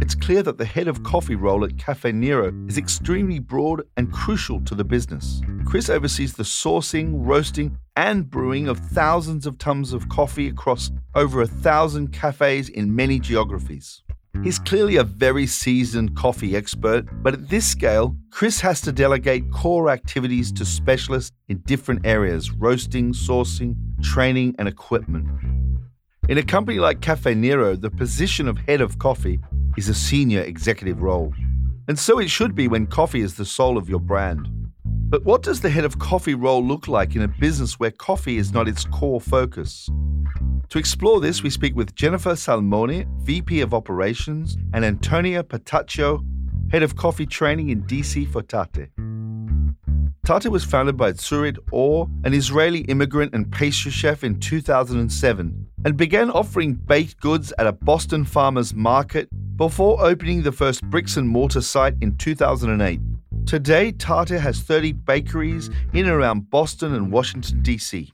It's 0.00 0.14
clear 0.14 0.42
that 0.44 0.58
the 0.58 0.64
head 0.64 0.86
of 0.86 1.02
coffee 1.02 1.34
role 1.34 1.64
at 1.64 1.76
Cafe 1.76 2.12
Nero 2.12 2.52
is 2.68 2.78
extremely 2.78 3.40
broad 3.40 3.82
and 3.96 4.12
crucial 4.12 4.60
to 4.60 4.74
the 4.74 4.84
business. 4.84 5.40
Chris 5.64 5.90
oversees 5.90 6.34
the 6.34 6.44
sourcing, 6.44 7.12
roasting, 7.14 7.76
and 7.98 8.30
brewing 8.30 8.68
of 8.68 8.78
thousands 8.78 9.44
of 9.44 9.58
tons 9.58 9.92
of 9.92 10.08
coffee 10.08 10.46
across 10.46 10.92
over 11.16 11.42
a 11.42 11.48
thousand 11.48 12.12
cafes 12.12 12.68
in 12.68 12.94
many 12.94 13.18
geographies. 13.18 14.04
He's 14.44 14.60
clearly 14.60 14.94
a 14.94 15.02
very 15.02 15.48
seasoned 15.48 16.14
coffee 16.14 16.54
expert, 16.54 17.06
but 17.24 17.34
at 17.34 17.48
this 17.48 17.66
scale, 17.66 18.14
Chris 18.30 18.60
has 18.60 18.80
to 18.82 18.92
delegate 18.92 19.50
core 19.50 19.90
activities 19.90 20.52
to 20.52 20.64
specialists 20.64 21.32
in 21.48 21.58
different 21.66 22.06
areas 22.06 22.52
roasting, 22.52 23.12
sourcing, 23.12 23.74
training, 24.00 24.54
and 24.60 24.68
equipment. 24.68 25.26
In 26.28 26.38
a 26.38 26.44
company 26.44 26.78
like 26.78 27.00
Cafe 27.00 27.34
Nero, 27.34 27.74
the 27.74 27.90
position 27.90 28.46
of 28.46 28.58
head 28.58 28.80
of 28.80 29.00
coffee 29.00 29.40
is 29.76 29.88
a 29.88 29.94
senior 29.94 30.42
executive 30.42 31.02
role. 31.02 31.34
And 31.88 31.98
so 31.98 32.20
it 32.20 32.30
should 32.30 32.54
be 32.54 32.68
when 32.68 32.86
coffee 32.86 33.22
is 33.22 33.34
the 33.34 33.44
soul 33.44 33.76
of 33.76 33.88
your 33.88 33.98
brand. 33.98 34.48
But 35.10 35.24
what 35.24 35.42
does 35.42 35.62
the 35.62 35.70
head 35.70 35.86
of 35.86 35.98
coffee 35.98 36.34
role 36.34 36.62
look 36.62 36.86
like 36.86 37.16
in 37.16 37.22
a 37.22 37.28
business 37.28 37.80
where 37.80 37.90
coffee 37.90 38.36
is 38.36 38.52
not 38.52 38.68
its 38.68 38.84
core 38.84 39.22
focus? 39.22 39.88
To 40.68 40.78
explore 40.78 41.18
this, 41.18 41.42
we 41.42 41.48
speak 41.48 41.74
with 41.74 41.94
Jennifer 41.94 42.32
Salamone, 42.32 43.06
VP 43.22 43.62
of 43.62 43.72
Operations, 43.72 44.58
and 44.74 44.84
Antonia 44.84 45.42
Petaccio, 45.42 46.22
Head 46.70 46.82
of 46.82 46.96
Coffee 46.96 47.24
Training 47.24 47.70
in 47.70 47.84
DC 47.84 48.30
for 48.30 48.42
Tatte. 48.42 48.90
Tatte 50.26 50.50
was 50.50 50.62
founded 50.62 50.98
by 50.98 51.12
Tzurit 51.12 51.56
Or, 51.72 52.06
an 52.24 52.34
Israeli 52.34 52.80
immigrant 52.80 53.32
and 53.32 53.50
pastry 53.50 53.90
chef 53.90 54.24
in 54.24 54.38
2007, 54.38 55.66
and 55.86 55.96
began 55.96 56.30
offering 56.30 56.74
baked 56.74 57.18
goods 57.20 57.50
at 57.58 57.66
a 57.66 57.72
Boston 57.72 58.26
farmers 58.26 58.74
market 58.74 59.30
before 59.56 60.04
opening 60.04 60.42
the 60.42 60.52
first 60.52 60.84
bricks 60.90 61.16
and 61.16 61.26
mortar 61.26 61.62
site 61.62 61.94
in 62.02 62.14
2008. 62.18 63.00
Today, 63.48 63.92
Tatte 63.92 64.38
has 64.38 64.60
30 64.60 64.92
bakeries 64.92 65.70
in 65.94 66.04
and 66.04 66.10
around 66.10 66.50
Boston 66.50 66.94
and 66.94 67.10
Washington, 67.10 67.62
D.C. 67.62 68.12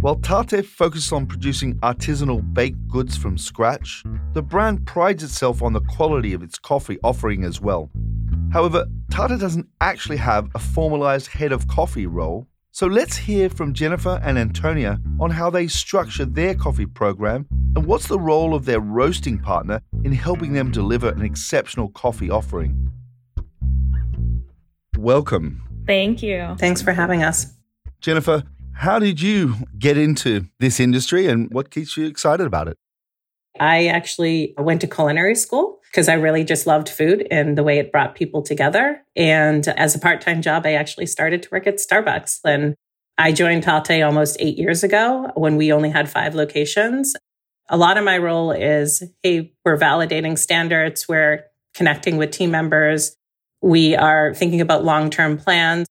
While 0.00 0.16
Tatte 0.16 0.66
focuses 0.66 1.12
on 1.12 1.26
producing 1.26 1.76
artisanal 1.82 2.42
baked 2.52 2.88
goods 2.88 3.16
from 3.16 3.38
scratch, 3.38 4.02
the 4.32 4.42
brand 4.42 4.84
prides 4.84 5.22
itself 5.22 5.62
on 5.62 5.72
the 5.72 5.82
quality 5.82 6.32
of 6.32 6.42
its 6.42 6.58
coffee 6.58 6.98
offering 7.04 7.44
as 7.44 7.60
well. 7.60 7.90
However, 8.52 8.86
Tatte 9.08 9.38
doesn't 9.38 9.68
actually 9.80 10.16
have 10.16 10.48
a 10.56 10.58
formalized 10.58 11.28
head 11.28 11.52
of 11.52 11.68
coffee 11.68 12.08
role, 12.08 12.48
so 12.72 12.88
let's 12.88 13.16
hear 13.16 13.48
from 13.48 13.72
Jennifer 13.72 14.20
and 14.24 14.36
Antonia 14.36 14.98
on 15.20 15.30
how 15.30 15.48
they 15.48 15.68
structure 15.68 16.24
their 16.24 16.56
coffee 16.56 16.86
program 16.86 17.46
and 17.76 17.86
what's 17.86 18.08
the 18.08 18.18
role 18.18 18.52
of 18.52 18.64
their 18.64 18.80
roasting 18.80 19.38
partner 19.38 19.80
in 20.02 20.10
helping 20.10 20.54
them 20.54 20.72
deliver 20.72 21.10
an 21.10 21.22
exceptional 21.22 21.90
coffee 21.90 22.30
offering 22.30 22.86
welcome. 24.96 25.62
Thank 25.86 26.22
you. 26.22 26.56
Thanks 26.58 26.82
for 26.82 26.92
having 26.92 27.22
us. 27.22 27.52
Jennifer, 28.00 28.42
how 28.72 28.98
did 28.98 29.20
you 29.20 29.54
get 29.78 29.96
into 29.96 30.46
this 30.58 30.80
industry 30.80 31.28
and 31.28 31.52
what 31.52 31.70
keeps 31.70 31.96
you 31.96 32.06
excited 32.06 32.46
about 32.46 32.68
it? 32.68 32.76
I 33.58 33.86
actually 33.86 34.54
went 34.58 34.82
to 34.82 34.86
culinary 34.86 35.34
school 35.34 35.80
because 35.90 36.08
I 36.08 36.14
really 36.14 36.44
just 36.44 36.66
loved 36.66 36.88
food 36.88 37.26
and 37.30 37.56
the 37.56 37.62
way 37.62 37.78
it 37.78 37.90
brought 37.90 38.14
people 38.14 38.42
together. 38.42 39.02
And 39.14 39.66
as 39.66 39.94
a 39.94 39.98
part 39.98 40.20
time 40.20 40.42
job, 40.42 40.66
I 40.66 40.74
actually 40.74 41.06
started 41.06 41.42
to 41.42 41.48
work 41.50 41.66
at 41.66 41.76
Starbucks. 41.76 42.40
And 42.44 42.74
I 43.16 43.32
joined 43.32 43.62
Tatte 43.62 44.02
almost 44.02 44.36
eight 44.40 44.58
years 44.58 44.84
ago 44.84 45.30
when 45.34 45.56
we 45.56 45.72
only 45.72 45.88
had 45.88 46.10
five 46.10 46.34
locations. 46.34 47.16
A 47.68 47.76
lot 47.76 47.96
of 47.96 48.04
my 48.04 48.18
role 48.18 48.52
is 48.52 49.02
hey, 49.22 49.54
we're 49.64 49.78
validating 49.78 50.38
standards, 50.38 51.08
we're 51.08 51.44
connecting 51.74 52.16
with 52.16 52.30
team 52.30 52.50
members, 52.50 53.16
we 53.62 53.96
are 53.96 54.34
thinking 54.34 54.60
about 54.60 54.84
long-term 54.84 55.38
plans. 55.38 55.86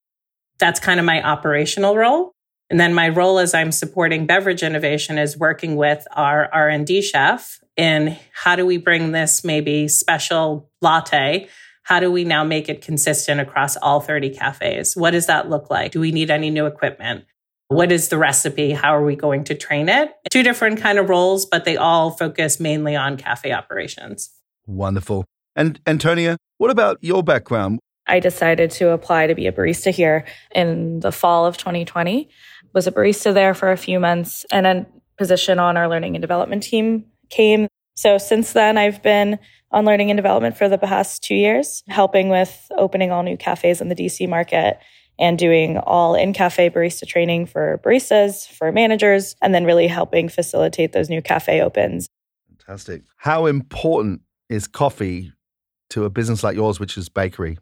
That's 0.60 0.80
kind 0.80 0.99
of 0.99 1.06
my 1.06 1.21
operational 1.21 1.95
role. 1.95 2.34
And 2.69 2.80
then 2.80 2.93
my 2.93 3.10
role 3.10 3.38
as 3.38 3.54
I'm 3.54 3.71
supporting 3.71 4.25
beverage 4.25 4.63
innovation 4.63 5.17
is 5.17 5.38
working 5.38 5.75
with 5.75 6.08
our 6.12 6.49
R&D 6.51 7.01
chef 7.01 7.60
in 7.78 8.17
how 8.34 8.56
do 8.56 8.65
we 8.65 8.78
bring 8.78 9.12
this 9.12 9.43
maybe 9.43 9.88
special 9.88 10.69
latte? 10.82 11.47
How 11.84 11.99
do 11.99 12.12
we 12.12 12.23
now 12.23 12.43
make 12.43 12.67
it 12.67 12.82
consistent 12.82 13.39
across 13.39 13.78
all 13.78 13.99
30 13.99 14.32
cafes? 14.32 14.95
What 14.95 15.12
does 15.12 15.28
that 15.28 15.49
look 15.49 15.69
like? 15.69 15.91
Do 15.91 15.99
we 15.99 16.12
need 16.12 16.32
any 16.32 16.49
new 16.49 16.65
equipment? 16.65 17.25
What 17.67 17.91
is 17.91 18.10
the 18.10 18.17
recipe? 18.17 18.71
How 18.71 18.95
are 18.95 19.04
we 19.04 19.15
going 19.15 19.43
to 19.45 19.56
train 19.56 19.89
it? 19.89 20.12
Two 20.32 20.43
different 20.43 20.80
kind 20.80 20.97
of 20.97 21.10
roles, 21.10 21.45
but 21.45 21.65
they 21.65 21.78
all 21.78 22.12
focus 22.12 22.60
mainly 22.60 22.95
on 22.95 23.17
cafe 23.17 23.51
operations. 23.51 24.32
Wonderful. 24.65 25.25
And 25.56 25.80
Antonia, 25.86 26.38
what 26.57 26.71
about 26.71 26.97
your 27.01 27.23
background? 27.23 27.79
I 28.07 28.19
decided 28.19 28.71
to 28.71 28.91
apply 28.91 29.27
to 29.27 29.35
be 29.35 29.47
a 29.47 29.51
barista 29.51 29.91
here 29.91 30.25
in 30.53 30.99
the 30.99 31.11
fall 31.11 31.45
of 31.45 31.57
2020. 31.57 32.29
Was 32.73 32.87
a 32.87 32.91
barista 32.91 33.33
there 33.33 33.53
for 33.53 33.71
a 33.71 33.77
few 33.77 33.99
months 33.99 34.45
and 34.51 34.67
a 34.67 34.85
position 35.17 35.59
on 35.59 35.77
our 35.77 35.89
learning 35.89 36.15
and 36.15 36.21
development 36.21 36.61
team 36.61 37.05
came. 37.29 37.67
So 37.95 38.17
since 38.17 38.53
then 38.53 38.77
I've 38.77 39.01
been 39.01 39.39
on 39.71 39.85
learning 39.85 40.11
and 40.11 40.17
development 40.17 40.57
for 40.57 40.69
the 40.69 40.77
past 40.77 41.23
2 41.23 41.35
years, 41.35 41.83
helping 41.87 42.29
with 42.29 42.67
opening 42.77 43.11
all 43.11 43.23
new 43.23 43.37
cafes 43.37 43.81
in 43.81 43.89
the 43.89 43.95
DC 43.95 44.27
market 44.27 44.77
and 45.17 45.39
doing 45.39 45.77
all 45.77 46.13
in 46.13 46.33
cafe 46.33 46.69
barista 46.69 47.07
training 47.07 47.45
for 47.45 47.79
baristas, 47.83 48.47
for 48.47 48.71
managers, 48.71 49.35
and 49.41 49.55
then 49.55 49.63
really 49.63 49.87
helping 49.87 50.27
facilitate 50.27 50.91
those 50.91 51.09
new 51.09 51.21
cafe 51.21 51.61
opens. 51.61 52.07
Fantastic. 52.49 53.03
How 53.17 53.45
important 53.45 54.21
is 54.49 54.67
coffee 54.67 55.31
to 55.95 56.03
a 56.03 56.10
business 56.10 56.43
like 56.43 56.55
yours, 56.55 56.79
which 56.79 56.97
is 56.97 57.10
bakery? 57.10 57.58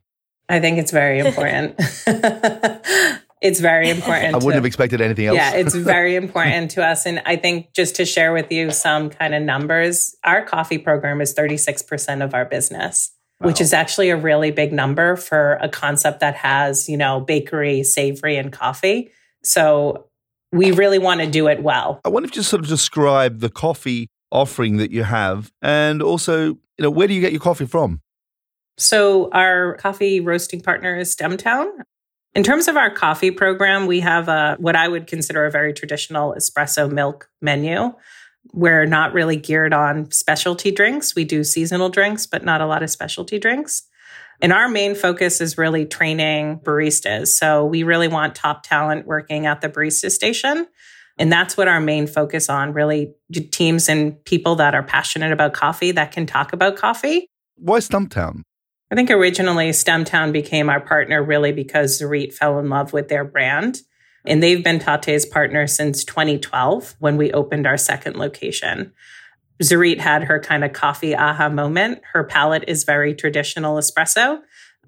I 0.49 0.59
think 0.59 0.77
it's 0.77 0.91
very 0.91 1.19
important. 1.19 1.75
it's 3.41 3.59
very 3.59 3.89
important. 3.89 4.33
I 4.33 4.37
wouldn't 4.37 4.51
to, 4.51 4.55
have 4.55 4.65
expected 4.65 5.01
anything 5.01 5.27
else. 5.27 5.37
Yeah, 5.37 5.53
it's 5.53 5.75
very 5.75 6.15
important 6.23 6.71
to 6.71 6.85
us. 6.85 7.05
And 7.05 7.21
I 7.25 7.35
think 7.35 7.73
just 7.73 7.95
to 7.95 8.05
share 8.05 8.33
with 8.33 8.51
you 8.51 8.71
some 8.71 9.09
kind 9.09 9.33
of 9.33 9.43
numbers, 9.43 10.15
our 10.23 10.43
coffee 10.43 10.77
program 10.77 11.21
is 11.21 11.33
36% 11.33 12.23
of 12.23 12.33
our 12.33 12.45
business. 12.45 13.11
Wow. 13.39 13.47
Which 13.47 13.61
is 13.61 13.73
actually 13.73 14.09
a 14.09 14.17
really 14.17 14.51
big 14.51 14.73
number 14.73 15.15
for 15.15 15.57
a 15.61 15.67
concept 15.67 16.19
that 16.19 16.35
has, 16.35 16.87
you 16.87 16.97
know, 16.97 17.19
bakery, 17.19 17.83
savory, 17.83 18.37
and 18.37 18.51
coffee. 18.51 19.11
So 19.43 20.07
we 20.51 20.71
really 20.71 20.99
want 20.99 21.21
to 21.21 21.27
do 21.27 21.47
it 21.47 21.63
well. 21.63 21.99
I 22.05 22.09
wonder 22.09 22.27
if 22.27 22.31
you 22.31 22.41
just 22.41 22.49
sort 22.49 22.61
of 22.61 22.69
describe 22.69 23.39
the 23.39 23.49
coffee 23.49 24.07
offering 24.31 24.77
that 24.77 24.91
you 24.91 25.03
have 25.03 25.51
and 25.61 26.01
also, 26.01 26.45
you 26.45 26.59
know, 26.79 26.91
where 26.91 27.07
do 27.07 27.13
you 27.13 27.21
get 27.21 27.31
your 27.31 27.41
coffee 27.41 27.65
from? 27.65 28.01
So, 28.77 29.29
our 29.31 29.75
coffee 29.75 30.19
roasting 30.19 30.61
partner 30.61 30.95
is 30.97 31.15
Stumptown. 31.15 31.69
In 32.35 32.43
terms 32.43 32.67
of 32.67 32.75
our 32.75 32.89
coffee 32.89 33.29
program, 33.29 33.85
we 33.85 33.99
have 33.99 34.27
a, 34.27 34.55
what 34.59 34.75
I 34.75 34.87
would 34.87 35.05
consider 35.05 35.45
a 35.45 35.51
very 35.51 35.71
traditional 35.71 36.33
espresso 36.33 36.91
milk 36.91 37.29
menu. 37.41 37.93
We're 38.51 38.85
not 38.85 39.13
really 39.13 39.35
geared 39.35 39.73
on 39.73 40.11
specialty 40.11 40.71
drinks. 40.71 41.15
We 41.15 41.25
do 41.25 41.43
seasonal 41.43 41.89
drinks, 41.89 42.25
but 42.25 42.43
not 42.43 42.59
a 42.59 42.65
lot 42.65 42.81
of 42.81 42.89
specialty 42.89 43.37
drinks. 43.37 43.83
And 44.41 44.51
our 44.51 44.67
main 44.67 44.95
focus 44.95 45.39
is 45.39 45.57
really 45.57 45.85
training 45.85 46.59
baristas. 46.59 47.27
So 47.27 47.65
we 47.65 47.83
really 47.83 48.07
want 48.07 48.35
top 48.35 48.63
talent 48.63 49.05
working 49.05 49.45
at 49.45 49.61
the 49.61 49.69
barista 49.69 50.11
station. 50.11 50.67
And 51.19 51.31
that's 51.31 51.55
what 51.55 51.67
our 51.67 51.79
main 51.79 52.07
focus 52.07 52.49
on 52.49 52.73
really 52.73 53.13
teams 53.51 53.87
and 53.87 54.23
people 54.25 54.55
that 54.55 54.73
are 54.73 54.83
passionate 54.83 55.31
about 55.31 55.53
coffee 55.53 55.91
that 55.91 56.11
can 56.11 56.25
talk 56.25 56.51
about 56.51 56.75
coffee. 56.75 57.27
Why 57.55 57.77
Stumptown? 57.77 58.41
I 58.93 58.95
think 58.95 59.09
originally 59.09 59.69
Stumptown 59.69 60.31
became 60.31 60.69
our 60.69 60.79
partner 60.79 61.23
really 61.23 61.51
because 61.51 61.99
Tzurit 61.99 62.31
fell 62.31 62.59
in 62.59 62.69
love 62.69 62.93
with 62.93 63.07
their 63.07 63.23
brand. 63.25 63.81
And 64.23 64.43
they've 64.43 64.63
been 64.63 64.77
Tatte's 64.77 65.25
partner 65.25 65.65
since 65.65 66.03
2012 66.03 66.97
when 66.99 67.17
we 67.17 67.31
opened 67.31 67.65
our 67.65 67.75
second 67.75 68.17
location. 68.17 68.93
Tzurit 69.59 69.99
had 69.99 70.25
her 70.25 70.39
kind 70.39 70.63
of 70.63 70.73
coffee 70.73 71.15
aha 71.15 71.49
moment. 71.49 72.03
Her 72.13 72.23
palate 72.23 72.65
is 72.67 72.83
very 72.83 73.15
traditional 73.15 73.77
espresso. 73.77 74.41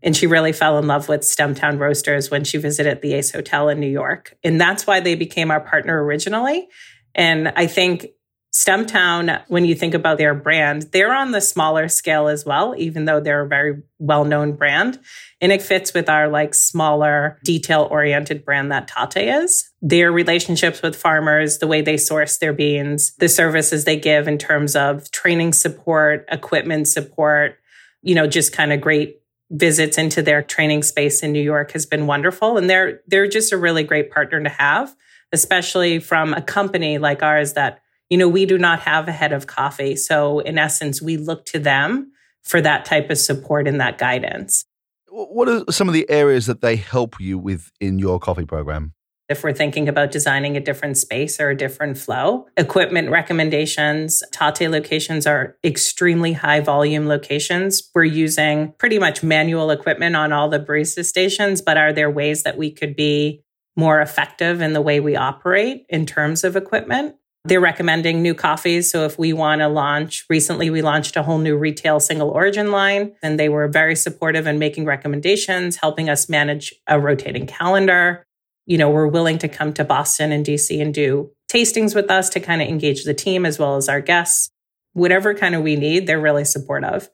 And 0.04 0.16
she 0.16 0.28
really 0.28 0.52
fell 0.52 0.78
in 0.78 0.86
love 0.86 1.10
with 1.10 1.22
Stumptown 1.22 1.80
Roasters 1.80 2.30
when 2.30 2.44
she 2.44 2.60
visited 2.60 3.02
the 3.02 3.16
Ace 3.16 3.32
Hotel 3.32 3.70
in 3.70 3.80
New 3.80 3.90
York. 3.90 4.38
And 4.44 4.62
that's 4.62 4.86
why 4.86 5.00
they 5.00 5.16
became 5.16 5.50
our 5.50 5.62
partner 5.62 6.04
originally. 6.04 6.68
And 7.16 7.52
I 7.56 7.66
think 7.66 8.10
Stumptown, 8.56 9.44
when 9.50 9.66
you 9.66 9.76
think 9.76 9.94
about 9.94 10.18
their 10.18 10.34
brand, 10.34 10.84
they're 10.94 11.14
on 11.14 11.32
the 11.32 11.42
smaller 11.42 11.90
scale 11.90 12.30
as 12.30 12.46
well, 12.46 12.74
even 12.78 13.04
though 13.04 13.20
they're 13.20 13.42
a 13.42 13.48
very 13.48 13.84
well 14.00 14.24
known 14.24 14.54
brand. 14.54 14.98
And 15.42 15.52
it 15.52 15.62
fits 15.62 15.94
with 15.94 16.08
our 16.08 16.30
like 16.30 16.56
smaller, 16.56 17.38
detail 17.44 17.86
oriented 17.92 18.46
brand 18.46 18.72
that 18.72 18.88
Tatte 18.88 19.18
is. 19.18 19.70
Their 19.82 20.10
relationships 20.10 20.82
with 20.82 20.96
farmers, 20.96 21.58
the 21.58 21.68
way 21.68 21.82
they 21.82 21.98
source 21.98 22.38
their 22.38 22.54
beans, 22.54 23.14
the 23.18 23.28
services 23.28 23.84
they 23.84 23.98
give 23.98 24.26
in 24.26 24.38
terms 24.38 24.74
of 24.74 25.12
training 25.12 25.52
support, 25.52 26.26
equipment 26.32 26.88
support, 26.88 27.58
you 28.04 28.16
know, 28.16 28.26
just 28.26 28.54
kind 28.54 28.72
of 28.72 28.80
great 28.80 29.20
visits 29.52 29.98
into 29.98 30.22
their 30.22 30.42
training 30.42 30.82
space 30.82 31.24
in 31.24 31.34
New 31.34 31.44
York 31.44 31.74
has 31.74 31.86
been 31.86 32.08
wonderful. 32.08 32.58
And 32.58 32.70
they're, 32.70 33.02
they're 33.06 33.28
just 33.28 33.52
a 33.52 33.58
really 33.58 33.84
great 33.84 34.12
partner 34.12 34.42
to 34.42 34.50
have, 34.50 34.96
especially 35.34 36.00
from 36.00 36.34
a 36.34 36.42
company 36.42 36.98
like 36.98 37.22
ours 37.22 37.52
that 37.54 37.82
you 38.10 38.18
know, 38.18 38.28
we 38.28 38.46
do 38.46 38.58
not 38.58 38.82
have 38.82 39.08
a 39.08 39.12
head 39.12 39.34
of 39.34 39.48
coffee. 39.48 39.96
So, 39.96 40.40
in 40.40 40.58
essence, 40.58 41.02
we 41.02 41.18
look 41.18 41.46
to 41.48 41.60
them 41.60 42.12
for 42.44 42.62
that 42.62 42.86
type 42.86 43.10
of 43.10 43.18
support 43.18 43.68
and 43.68 43.80
that 43.82 43.98
guidance. 43.98 44.66
What 45.10 45.48
are 45.48 45.64
some 45.72 45.88
of 45.88 45.94
the 45.94 46.10
areas 46.10 46.46
that 46.46 46.62
they 46.62 46.76
help 46.76 47.20
you 47.20 47.40
with 47.40 47.72
in 47.80 48.00
your 48.00 48.20
coffee 48.20 48.46
program? 48.46 48.94
If 49.28 49.44
we're 49.44 49.54
thinking 49.54 49.90
about 49.90 50.12
designing 50.12 50.56
a 50.56 50.60
different 50.60 50.98
space 50.98 51.40
or 51.40 51.50
a 51.50 51.58
different 51.58 51.98
flow, 51.98 52.46
equipment 52.58 53.10
recommendations, 53.10 54.22
Tatte 54.32 54.70
locations 54.70 55.26
are 55.26 55.58
extremely 55.64 56.34
high 56.34 56.60
volume 56.60 57.08
locations. 57.08 57.90
We're 57.96 58.04
using 58.04 58.74
pretty 58.78 59.00
much 59.00 59.24
manual 59.24 59.72
equipment 59.72 60.16
on 60.16 60.32
all 60.32 60.48
the 60.48 60.60
barista 60.60 61.04
stations, 61.04 61.60
but 61.60 61.76
are 61.76 61.92
there 61.92 62.12
ways 62.12 62.44
that 62.44 62.56
we 62.56 62.70
could 62.70 62.96
be 62.96 63.42
more 63.76 64.00
effective 64.00 64.62
in 64.62 64.74
the 64.74 64.82
way 64.82 65.00
we 65.00 65.16
operate 65.16 65.86
in 65.90 66.06
terms 66.06 66.44
of 66.44 66.56
equipment? 66.56 67.16
They're 67.46 67.62
recommending 67.62 68.24
new 68.24 68.34
coffees. 68.34 68.90
So 68.90 69.06
if 69.06 69.20
we 69.20 69.32
want 69.32 69.62
to 69.62 69.68
launch, 69.68 70.26
recently 70.32 70.72
we 70.72 70.82
launched 70.82 71.16
a 71.16 71.22
whole 71.22 71.38
new 71.38 71.56
retail 71.56 72.00
single 72.00 72.30
origin 72.30 72.72
line, 72.72 73.14
and 73.22 73.40
they 73.40 73.50
were 73.50 73.68
very 73.68 73.96
supportive 73.96 74.48
in 74.48 74.58
making 74.58 74.86
recommendations, 74.86 75.76
helping 75.76 76.10
us 76.10 76.28
manage 76.28 76.74
a 76.88 77.00
rotating 77.00 77.46
calendar. 77.46 78.26
You 78.66 78.80
know, 78.80 78.90
we're 78.90 79.06
willing 79.06 79.38
to 79.38 79.48
come 79.48 79.74
to 79.74 79.84
Boston 79.84 80.32
and 80.32 80.44
DC 80.44 80.82
and 80.82 80.92
do 80.92 81.30
tastings 81.48 81.94
with 81.94 82.10
us 82.10 82.30
to 82.30 82.40
kind 82.40 82.64
of 82.64 82.68
engage 82.68 83.04
the 83.04 83.14
team 83.14 83.46
as 83.46 83.60
well 83.60 83.76
as 83.76 83.88
our 83.88 84.02
guests. 84.02 84.50
Whatever 84.94 85.36
kind 85.36 85.54
of 85.54 85.62
we 85.62 85.76
need, 85.76 86.08
they're 86.08 86.20
really 86.20 86.46
supportive. 86.46 87.12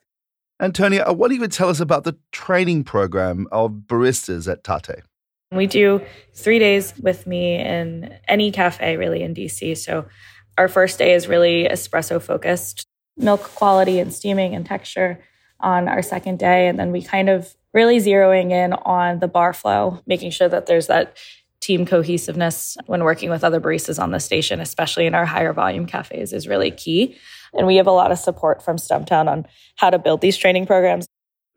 Antonia, 0.61 1.03
uh, 1.03 1.13
what 1.13 1.29
do 1.29 1.35
you 1.35 1.47
tell 1.49 1.67
us 1.67 1.81
about 1.81 2.05
the 2.05 2.17
training 2.31 2.85
program 2.85 3.47
of 3.51 3.71
baristas 3.87 4.49
at 4.49 4.63
Tatte? 4.63 5.03
We 5.51 5.67
do 5.67 6.01
three 6.33 6.59
days 6.59 6.93
with 7.01 7.27
me 7.27 7.55
in 7.55 8.17
any 8.27 8.51
cafe 8.51 8.95
really 8.95 9.21
in 9.21 9.33
DC. 9.33 9.77
So 9.77 10.05
our 10.57 10.67
first 10.67 10.97
day 10.97 11.13
is 11.13 11.27
really 11.27 11.67
espresso 11.69 12.21
focused, 12.21 12.85
milk 13.17 13.41
quality 13.55 13.99
and 13.99 14.13
steaming 14.13 14.55
and 14.55 14.65
texture 14.65 15.21
on 15.59 15.87
our 15.87 16.01
second 16.01 16.39
day. 16.39 16.67
And 16.67 16.79
then 16.79 16.91
we 16.91 17.01
kind 17.01 17.29
of 17.29 17.53
really 17.73 17.97
zeroing 17.97 18.51
in 18.51 18.73
on 18.73 19.19
the 19.19 19.27
bar 19.27 19.53
flow, 19.53 20.01
making 20.05 20.31
sure 20.31 20.49
that 20.49 20.65
there's 20.65 20.87
that 20.87 21.17
team 21.61 21.85
cohesiveness 21.85 22.75
when 22.87 23.03
working 23.03 23.29
with 23.29 23.43
other 23.43 23.61
baristas 23.61 24.01
on 24.01 24.11
the 24.11 24.19
station, 24.19 24.59
especially 24.59 25.05
in 25.05 25.13
our 25.13 25.25
higher 25.25 25.53
volume 25.53 25.85
cafes, 25.85 26.33
is 26.33 26.47
really 26.47 26.71
key. 26.71 27.15
And 27.53 27.67
we 27.67 27.75
have 27.75 27.87
a 27.87 27.91
lot 27.91 28.11
of 28.11 28.17
support 28.17 28.63
from 28.63 28.77
Stumptown 28.77 29.27
on 29.27 29.45
how 29.75 29.89
to 29.89 29.99
build 29.99 30.21
these 30.21 30.37
training 30.37 30.65
programs. 30.65 31.05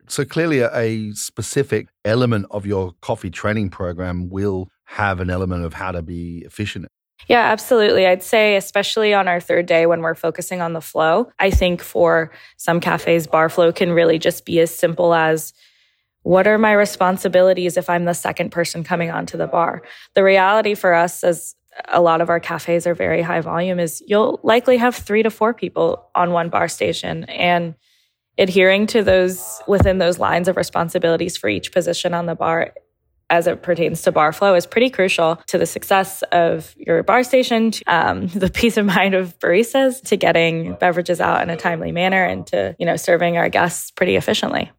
So 0.08 0.24
clearly, 0.24 0.60
a 0.60 1.12
specific 1.12 1.88
element 2.04 2.46
of 2.50 2.66
your 2.66 2.92
coffee 3.00 3.30
training 3.30 3.70
program 3.70 4.28
will 4.28 4.68
have 4.84 5.20
an 5.20 5.30
element 5.30 5.64
of 5.64 5.74
how 5.74 5.92
to 5.92 6.02
be 6.02 6.42
efficient. 6.44 6.86
Yeah, 7.28 7.40
absolutely. 7.40 8.06
I'd 8.06 8.22
say, 8.22 8.56
especially 8.56 9.14
on 9.14 9.28
our 9.28 9.40
third 9.40 9.66
day 9.66 9.86
when 9.86 10.02
we're 10.02 10.14
focusing 10.14 10.60
on 10.60 10.74
the 10.74 10.80
flow, 10.80 11.30
I 11.38 11.50
think 11.50 11.80
for 11.80 12.30
some 12.58 12.80
cafes, 12.80 13.26
bar 13.26 13.48
flow 13.48 13.72
can 13.72 13.92
really 13.92 14.18
just 14.18 14.44
be 14.44 14.60
as 14.60 14.74
simple 14.74 15.14
as 15.14 15.54
what 16.22 16.46
are 16.46 16.58
my 16.58 16.72
responsibilities 16.72 17.76
if 17.76 17.88
I'm 17.88 18.04
the 18.04 18.14
second 18.14 18.50
person 18.50 18.82
coming 18.82 19.10
onto 19.10 19.38
the 19.38 19.46
bar? 19.46 19.82
The 20.14 20.24
reality 20.24 20.74
for 20.74 20.92
us, 20.94 21.22
as 21.22 21.54
a 21.88 22.00
lot 22.00 22.20
of 22.20 22.30
our 22.30 22.40
cafes 22.40 22.86
are 22.86 22.94
very 22.94 23.22
high 23.22 23.40
volume, 23.40 23.78
is 23.78 24.02
you'll 24.06 24.40
likely 24.42 24.76
have 24.76 24.94
three 24.94 25.22
to 25.22 25.30
four 25.30 25.54
people 25.54 26.10
on 26.14 26.32
one 26.32 26.48
bar 26.48 26.68
station. 26.68 27.24
And 27.24 27.74
adhering 28.38 28.86
to 28.88 29.02
those 29.02 29.60
within 29.66 29.98
those 29.98 30.18
lines 30.18 30.48
of 30.48 30.56
responsibilities 30.56 31.36
for 31.36 31.48
each 31.48 31.72
position 31.72 32.14
on 32.14 32.26
the 32.26 32.34
bar 32.34 32.72
as 33.30 33.46
it 33.46 33.62
pertains 33.62 34.02
to 34.02 34.12
bar 34.12 34.32
flow 34.32 34.54
is 34.54 34.66
pretty 34.66 34.90
crucial 34.90 35.36
to 35.46 35.58
the 35.58 35.66
success 35.66 36.22
of 36.30 36.74
your 36.76 37.02
bar 37.02 37.24
station, 37.24 37.70
to, 37.70 37.84
um, 37.86 38.26
the 38.34 38.50
peace 38.50 38.76
of 38.76 38.86
mind 38.86 39.14
of 39.14 39.38
baristas, 39.38 40.02
to 40.02 40.16
getting 40.16 40.74
beverages 40.74 41.20
out 41.20 41.42
in 41.42 41.50
a 41.50 41.56
timely 41.56 41.92
manner, 41.92 42.24
and 42.24 42.46
to 42.48 42.76
you 42.78 42.86
know 42.86 42.96
serving 42.96 43.36
our 43.36 43.48
guests 43.48 43.90
pretty 43.90 44.16
efficiently. 44.16 44.70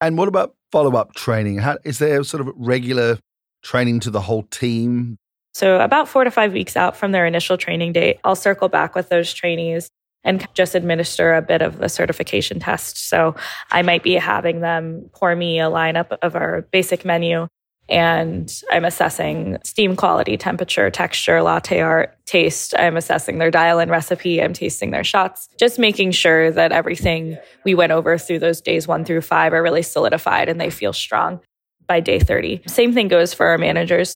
And 0.00 0.16
what 0.16 0.28
about 0.28 0.54
follow 0.72 0.96
up 0.96 1.14
training? 1.14 1.58
How, 1.58 1.78
is 1.84 1.98
there 1.98 2.22
sort 2.24 2.40
of 2.40 2.52
regular 2.56 3.18
training 3.62 4.00
to 4.00 4.10
the 4.10 4.20
whole 4.20 4.44
team? 4.44 5.18
So, 5.54 5.80
about 5.80 6.08
four 6.08 6.24
to 6.24 6.30
five 6.30 6.52
weeks 6.52 6.76
out 6.76 6.96
from 6.96 7.12
their 7.12 7.26
initial 7.26 7.56
training 7.56 7.92
date, 7.92 8.18
I'll 8.24 8.36
circle 8.36 8.68
back 8.68 8.94
with 8.94 9.08
those 9.08 9.32
trainees 9.32 9.90
and 10.28 10.46
just 10.52 10.74
administer 10.74 11.34
a 11.34 11.42
bit 11.42 11.62
of 11.62 11.78
the 11.78 11.88
certification 11.88 12.60
test. 12.60 13.08
So 13.08 13.34
I 13.70 13.80
might 13.80 14.02
be 14.02 14.12
having 14.14 14.60
them 14.60 15.08
pour 15.14 15.34
me 15.34 15.58
a 15.58 15.64
lineup 15.64 16.16
of 16.20 16.36
our 16.36 16.62
basic 16.70 17.04
menu 17.04 17.48
and 17.88 18.52
I'm 18.70 18.84
assessing 18.84 19.56
steam 19.64 19.96
quality, 19.96 20.36
temperature, 20.36 20.90
texture, 20.90 21.40
latte 21.40 21.80
art, 21.80 22.14
taste. 22.26 22.74
I'm 22.78 22.98
assessing 22.98 23.38
their 23.38 23.50
dial 23.50 23.78
in 23.78 23.88
recipe. 23.88 24.42
I'm 24.42 24.52
tasting 24.52 24.90
their 24.90 25.04
shots, 25.04 25.48
just 25.58 25.78
making 25.78 26.10
sure 26.10 26.50
that 26.50 26.70
everything 26.70 27.38
we 27.64 27.74
went 27.74 27.92
over 27.92 28.18
through 28.18 28.40
those 28.40 28.60
days 28.60 28.86
one 28.86 29.06
through 29.06 29.22
five 29.22 29.54
are 29.54 29.62
really 29.62 29.80
solidified 29.80 30.50
and 30.50 30.60
they 30.60 30.68
feel 30.68 30.92
strong 30.92 31.40
by 31.86 32.00
day 32.00 32.18
30. 32.18 32.60
Same 32.66 32.92
thing 32.92 33.08
goes 33.08 33.32
for 33.32 33.46
our 33.46 33.56
managers. 33.56 34.14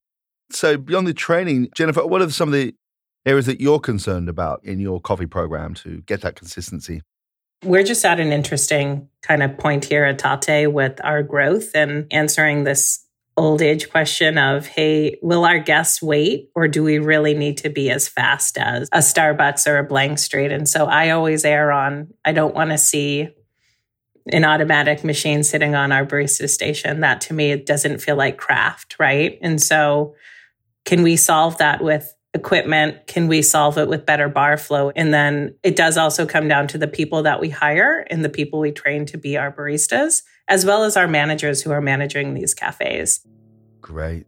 So, 0.51 0.77
beyond 0.77 1.07
the 1.07 1.15
training, 1.15 1.71
Jennifer, 1.75 2.07
what 2.07 2.21
are 2.21 2.29
some 2.29 2.51
of 2.51 2.53
the 2.53 2.75
areas 3.25 3.47
that 3.47 3.61
you're 3.61 3.81
concerned 3.81 4.29
about 4.29 4.65
in 4.65 4.81
your 4.81 5.01
coffee 5.01 5.27
program 5.27 5.75
to 5.75 6.03
get 6.03 6.21
that 6.23 6.37
consistency? 6.37 7.03
We're 7.65 7.85
just 7.85 8.05
at 8.05 8.19
an 8.19 8.33
interesting 8.33 9.09
kind 9.23 9.43
of 9.43 9.57
point 9.57 9.85
here 9.85 10.05
at 10.05 10.19
Tatte 10.19 10.73
with 10.73 11.01
our 11.05 11.23
growth 11.23 11.71
and 11.75 12.07
answering 12.11 12.65
this 12.65 13.05
old 13.37 13.63
age 13.63 13.89
question 13.89 14.37
of 14.37 14.67
hey 14.67 15.17
will 15.23 15.47
our 15.47 15.59
guests 15.59 16.03
wait 16.03 16.51
or 16.55 16.69
do 16.69 16.83
we 16.83 16.99
really 16.99 17.33
need 17.33 17.57
to 17.57 17.71
be 17.71 17.89
as 17.89 18.07
fast 18.07 18.59
as 18.59 18.91
a 18.93 18.99
starbucks 18.99 19.67
or 19.67 19.79
a 19.79 19.85
blank 19.85 20.19
street? 20.19 20.53
And 20.53 20.69
so 20.69 20.85
i 20.85 21.11
always 21.11 21.45
err 21.45 21.73
on 21.73 22.09
i 22.27 22.33
don't 22.33 22.55
want 22.55 22.71
to 22.71 22.79
see 22.79 23.29
an 24.31 24.45
automatic 24.45 25.03
machine 25.03 25.43
sitting 25.43 25.75
on 25.75 25.91
our 25.91 26.07
barista 26.07 26.49
station. 26.49 27.01
That 27.01 27.23
to 27.23 27.35
me 27.35 27.51
it 27.53 27.65
doesn't 27.65 27.99
feel 28.03 28.17
like 28.17 28.37
craft 28.37 28.97
right? 28.99 29.39
And 29.41 29.63
so 29.63 30.15
can 30.85 31.03
we 31.03 31.17
solve 31.17 31.57
that 31.57 31.83
with 31.83 32.15
equipment? 32.35 33.07
Can 33.07 33.29
we 33.29 33.43
solve 33.43 33.79
it 33.79 33.89
with 33.89 34.07
better 34.07 34.29
bar 34.29 34.57
flow? 34.57 34.91
And 34.91 35.13
then 35.13 35.55
it 35.63 35.77
does 35.77 35.97
also 35.97 36.27
come 36.27 36.49
down 36.49 36.67
to 36.69 36.79
the 36.79 36.89
people 36.89 37.23
that 37.23 37.41
we 37.41 37.51
hire 37.51 38.07
and 38.11 38.25
the 38.25 38.29
people 38.29 38.61
we 38.61 38.73
train 38.73 39.07
to 39.07 39.19
be 39.19 39.37
our 39.37 39.53
baristas, 39.53 40.23
as 40.49 40.65
well 40.65 40.85
as 40.85 40.97
our 40.97 41.09
managers 41.09 41.63
who 41.63 41.71
are 41.71 41.81
managing 41.81 42.35
these 42.35 42.55
cafes. 42.55 43.27
Great. 43.81 44.27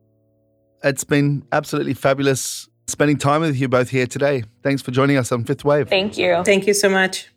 It's 0.82 1.04
been 1.04 1.44
absolutely 1.52 1.94
fabulous 1.94 2.68
spending 2.86 3.16
time 3.16 3.40
with 3.40 3.56
you 3.56 3.68
both 3.68 3.88
here 3.88 4.06
today. 4.06 4.44
Thanks 4.62 4.82
for 4.82 4.90
joining 4.90 5.16
us 5.16 5.32
on 5.32 5.44
Fifth 5.44 5.64
Wave. 5.64 5.88
Thank 5.88 6.18
you. 6.18 6.42
Thank 6.44 6.66
you 6.66 6.74
so 6.74 6.88
much. 6.88 7.30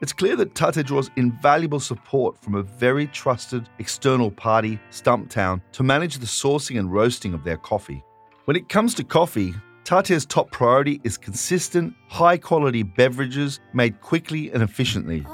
It's 0.00 0.12
clear 0.12 0.36
that 0.36 0.54
Tatte 0.54 0.84
draws 0.84 1.10
invaluable 1.16 1.80
support 1.80 2.38
from 2.42 2.54
a 2.54 2.62
very 2.62 3.06
trusted 3.06 3.68
external 3.78 4.30
party, 4.30 4.78
Stumptown, 4.90 5.62
to 5.72 5.82
manage 5.82 6.18
the 6.18 6.26
sourcing 6.26 6.78
and 6.78 6.92
roasting 6.92 7.32
of 7.32 7.44
their 7.44 7.56
coffee. 7.56 8.02
When 8.44 8.58
it 8.58 8.68
comes 8.68 8.92
to 8.96 9.04
coffee, 9.04 9.54
Tatte's 9.84 10.26
top 10.26 10.50
priority 10.50 11.00
is 11.02 11.16
consistent, 11.16 11.94
high 12.08 12.36
quality 12.36 12.82
beverages 12.82 13.58
made 13.72 14.02
quickly 14.02 14.50
and 14.52 14.62
efficiently. 14.62 15.26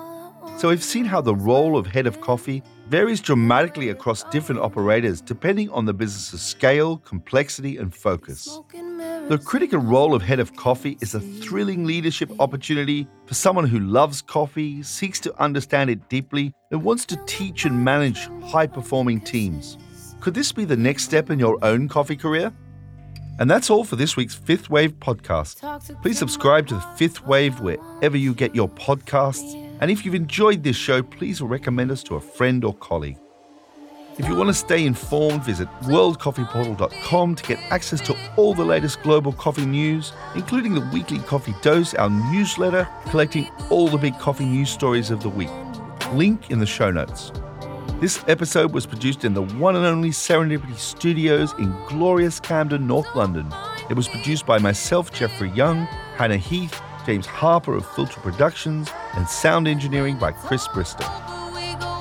So 0.59 0.69
we've 0.69 0.85
seen 0.85 1.07
how 1.07 1.21
the 1.21 1.35
role 1.35 1.77
of 1.77 1.89
head 1.89 2.07
of 2.07 2.21
coffee 2.21 2.63
varies 2.87 3.21
dramatically 3.21 3.89
across 3.89 4.23
different 4.31 4.61
operators 4.61 5.21
depending 5.21 5.71
on 5.71 5.87
the 5.87 5.93
business's 5.93 6.41
scale, 6.41 6.99
complexity, 6.99 7.79
and 7.79 7.93
focus. 7.93 8.61
The 9.29 9.43
critical 9.45 9.81
role 9.81 10.15
of 10.15 10.23
head 10.23 10.39
of 10.39 10.55
coffee 10.55 10.97
is 11.01 11.17
a 11.17 11.21
thrilling 11.21 11.87
leadership 11.87 12.31
opportunity 12.39 13.09
for 13.27 13.35
someone 13.35 13.67
who 13.67 13.81
loves 13.81 14.23
coffee, 14.23 14.85
seeks 14.85 15.19
to 15.21 15.37
understand 15.43 15.91
it 15.91 16.09
deeply, 16.09 16.55
and 16.71 16.81
wants 16.81 17.05
to 17.07 17.21
teach 17.27 17.65
and 17.65 17.85
manage 17.85 18.29
high 18.45 18.69
performing 18.69 19.21
teams. 19.21 19.79
Could 20.21 20.35
this 20.35 20.53
be 20.53 20.65
the 20.65 20.77
next 20.77 21.07
step 21.07 21.29
in 21.31 21.41
your 21.41 21.59
own 21.65 21.89
coffee 21.89 22.17
career? 22.17 22.53
And 23.39 23.51
that's 23.51 23.71
all 23.71 23.85
for 23.85 23.97
this 23.97 24.17
week's 24.17 24.35
Fifth 24.35 24.69
Wave 24.69 24.99
podcast. 25.01 26.03
Please 26.03 26.19
subscribe 26.19 26.67
to 26.69 26.75
the 26.75 26.81
Fifth 26.97 27.27
Wave 27.27 27.61
wherever 27.61 28.17
you 28.17 28.35
get 28.35 28.55
your 28.55 28.69
podcasts. 28.69 29.55
And 29.81 29.91
if 29.91 30.05
you've 30.05 30.15
enjoyed 30.15 30.63
this 30.63 30.77
show, 30.77 31.03
please 31.03 31.41
recommend 31.41 31.91
us 31.91 32.03
to 32.05 32.17
a 32.17 32.21
friend 32.21 32.65
or 32.65 32.75
colleague. 32.75 33.17
If 34.19 34.29
you 34.29 34.35
want 34.35 34.49
to 34.49 34.55
stay 34.55 34.85
informed, 34.85 35.45
visit 35.45 35.67
worldcoffeeportal.com 35.85 37.35
to 37.37 37.45
get 37.45 37.59
access 37.71 38.03
to 38.03 38.15
all 38.37 38.53
the 38.53 38.65
latest 38.65 39.03
global 39.03 39.33
coffee 39.33 39.65
news, 39.65 40.13
including 40.35 40.75
the 40.75 40.87
weekly 40.93 41.21
coffee 41.21 41.55
dose, 41.63 41.95
our 41.95 42.11
newsletter, 42.11 42.87
collecting 43.09 43.49
all 43.71 43.89
the 43.89 43.97
big 43.97 44.19
coffee 44.19 44.45
news 44.45 44.69
stories 44.69 45.11
of 45.11 45.23
the 45.23 45.31
week. 45.31 45.49
Link 46.13 46.51
in 46.51 46.59
the 46.59 46.67
show 46.67 46.91
notes. 46.91 47.33
This 48.01 48.25
episode 48.29 48.73
was 48.73 48.87
produced 48.87 49.27
in 49.27 49.35
the 49.35 49.43
one 49.43 49.77
and 49.77 49.85
only 49.85 50.09
Serendipity 50.09 50.79
Studios 50.79 51.53
in 51.59 51.71
glorious 51.87 52.41
Camden, 52.41 52.87
North 52.87 53.15
London. 53.15 53.53
It 53.91 53.95
was 53.95 54.09
produced 54.09 54.47
by 54.47 54.59
myself, 54.59 55.13
Jeffrey 55.13 55.51
Young, 55.51 55.85
Hannah 56.17 56.39
Heath, 56.39 56.81
James 57.05 57.27
Harper 57.27 57.75
of 57.75 57.85
Filter 57.85 58.19
Productions, 58.21 58.91
and 59.17 59.29
sound 59.29 59.69
engineering 59.69 60.17
by 60.17 60.33
Chris 60.33 60.67
Bristow. 60.69 61.05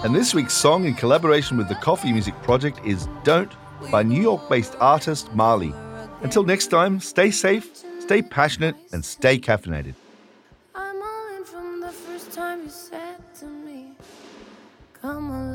And 0.05 0.15
this 0.15 0.33
week's 0.33 0.53
song 0.53 0.85
in 0.85 0.93
collaboration 0.93 1.57
with 1.57 1.67
the 1.67 1.75
Coffee 1.75 2.13
Music 2.13 2.33
Project 2.43 2.79
is 2.85 3.09
Don't 3.25 3.51
by 3.91 4.01
New 4.01 4.21
York 4.21 4.47
based 4.47 4.77
artist 4.79 5.35
Marley. 5.35 5.73
Until 6.21 6.43
next 6.43 6.67
time, 6.67 7.01
stay 7.01 7.29
safe, 7.29 7.83
stay 7.99 8.21
passionate, 8.21 8.77
and 8.93 9.03
stay 9.03 9.37
caffeinated. 9.37 9.95
I'm 10.73 11.01
all 11.01 11.35
in 11.35 11.43
from 11.43 11.81
the 11.81 11.91
first 11.91 12.31
time 12.31 12.63
you 12.63 12.69
said 12.69 13.17
to 13.39 13.47
me, 13.47 13.91
Come 15.01 15.48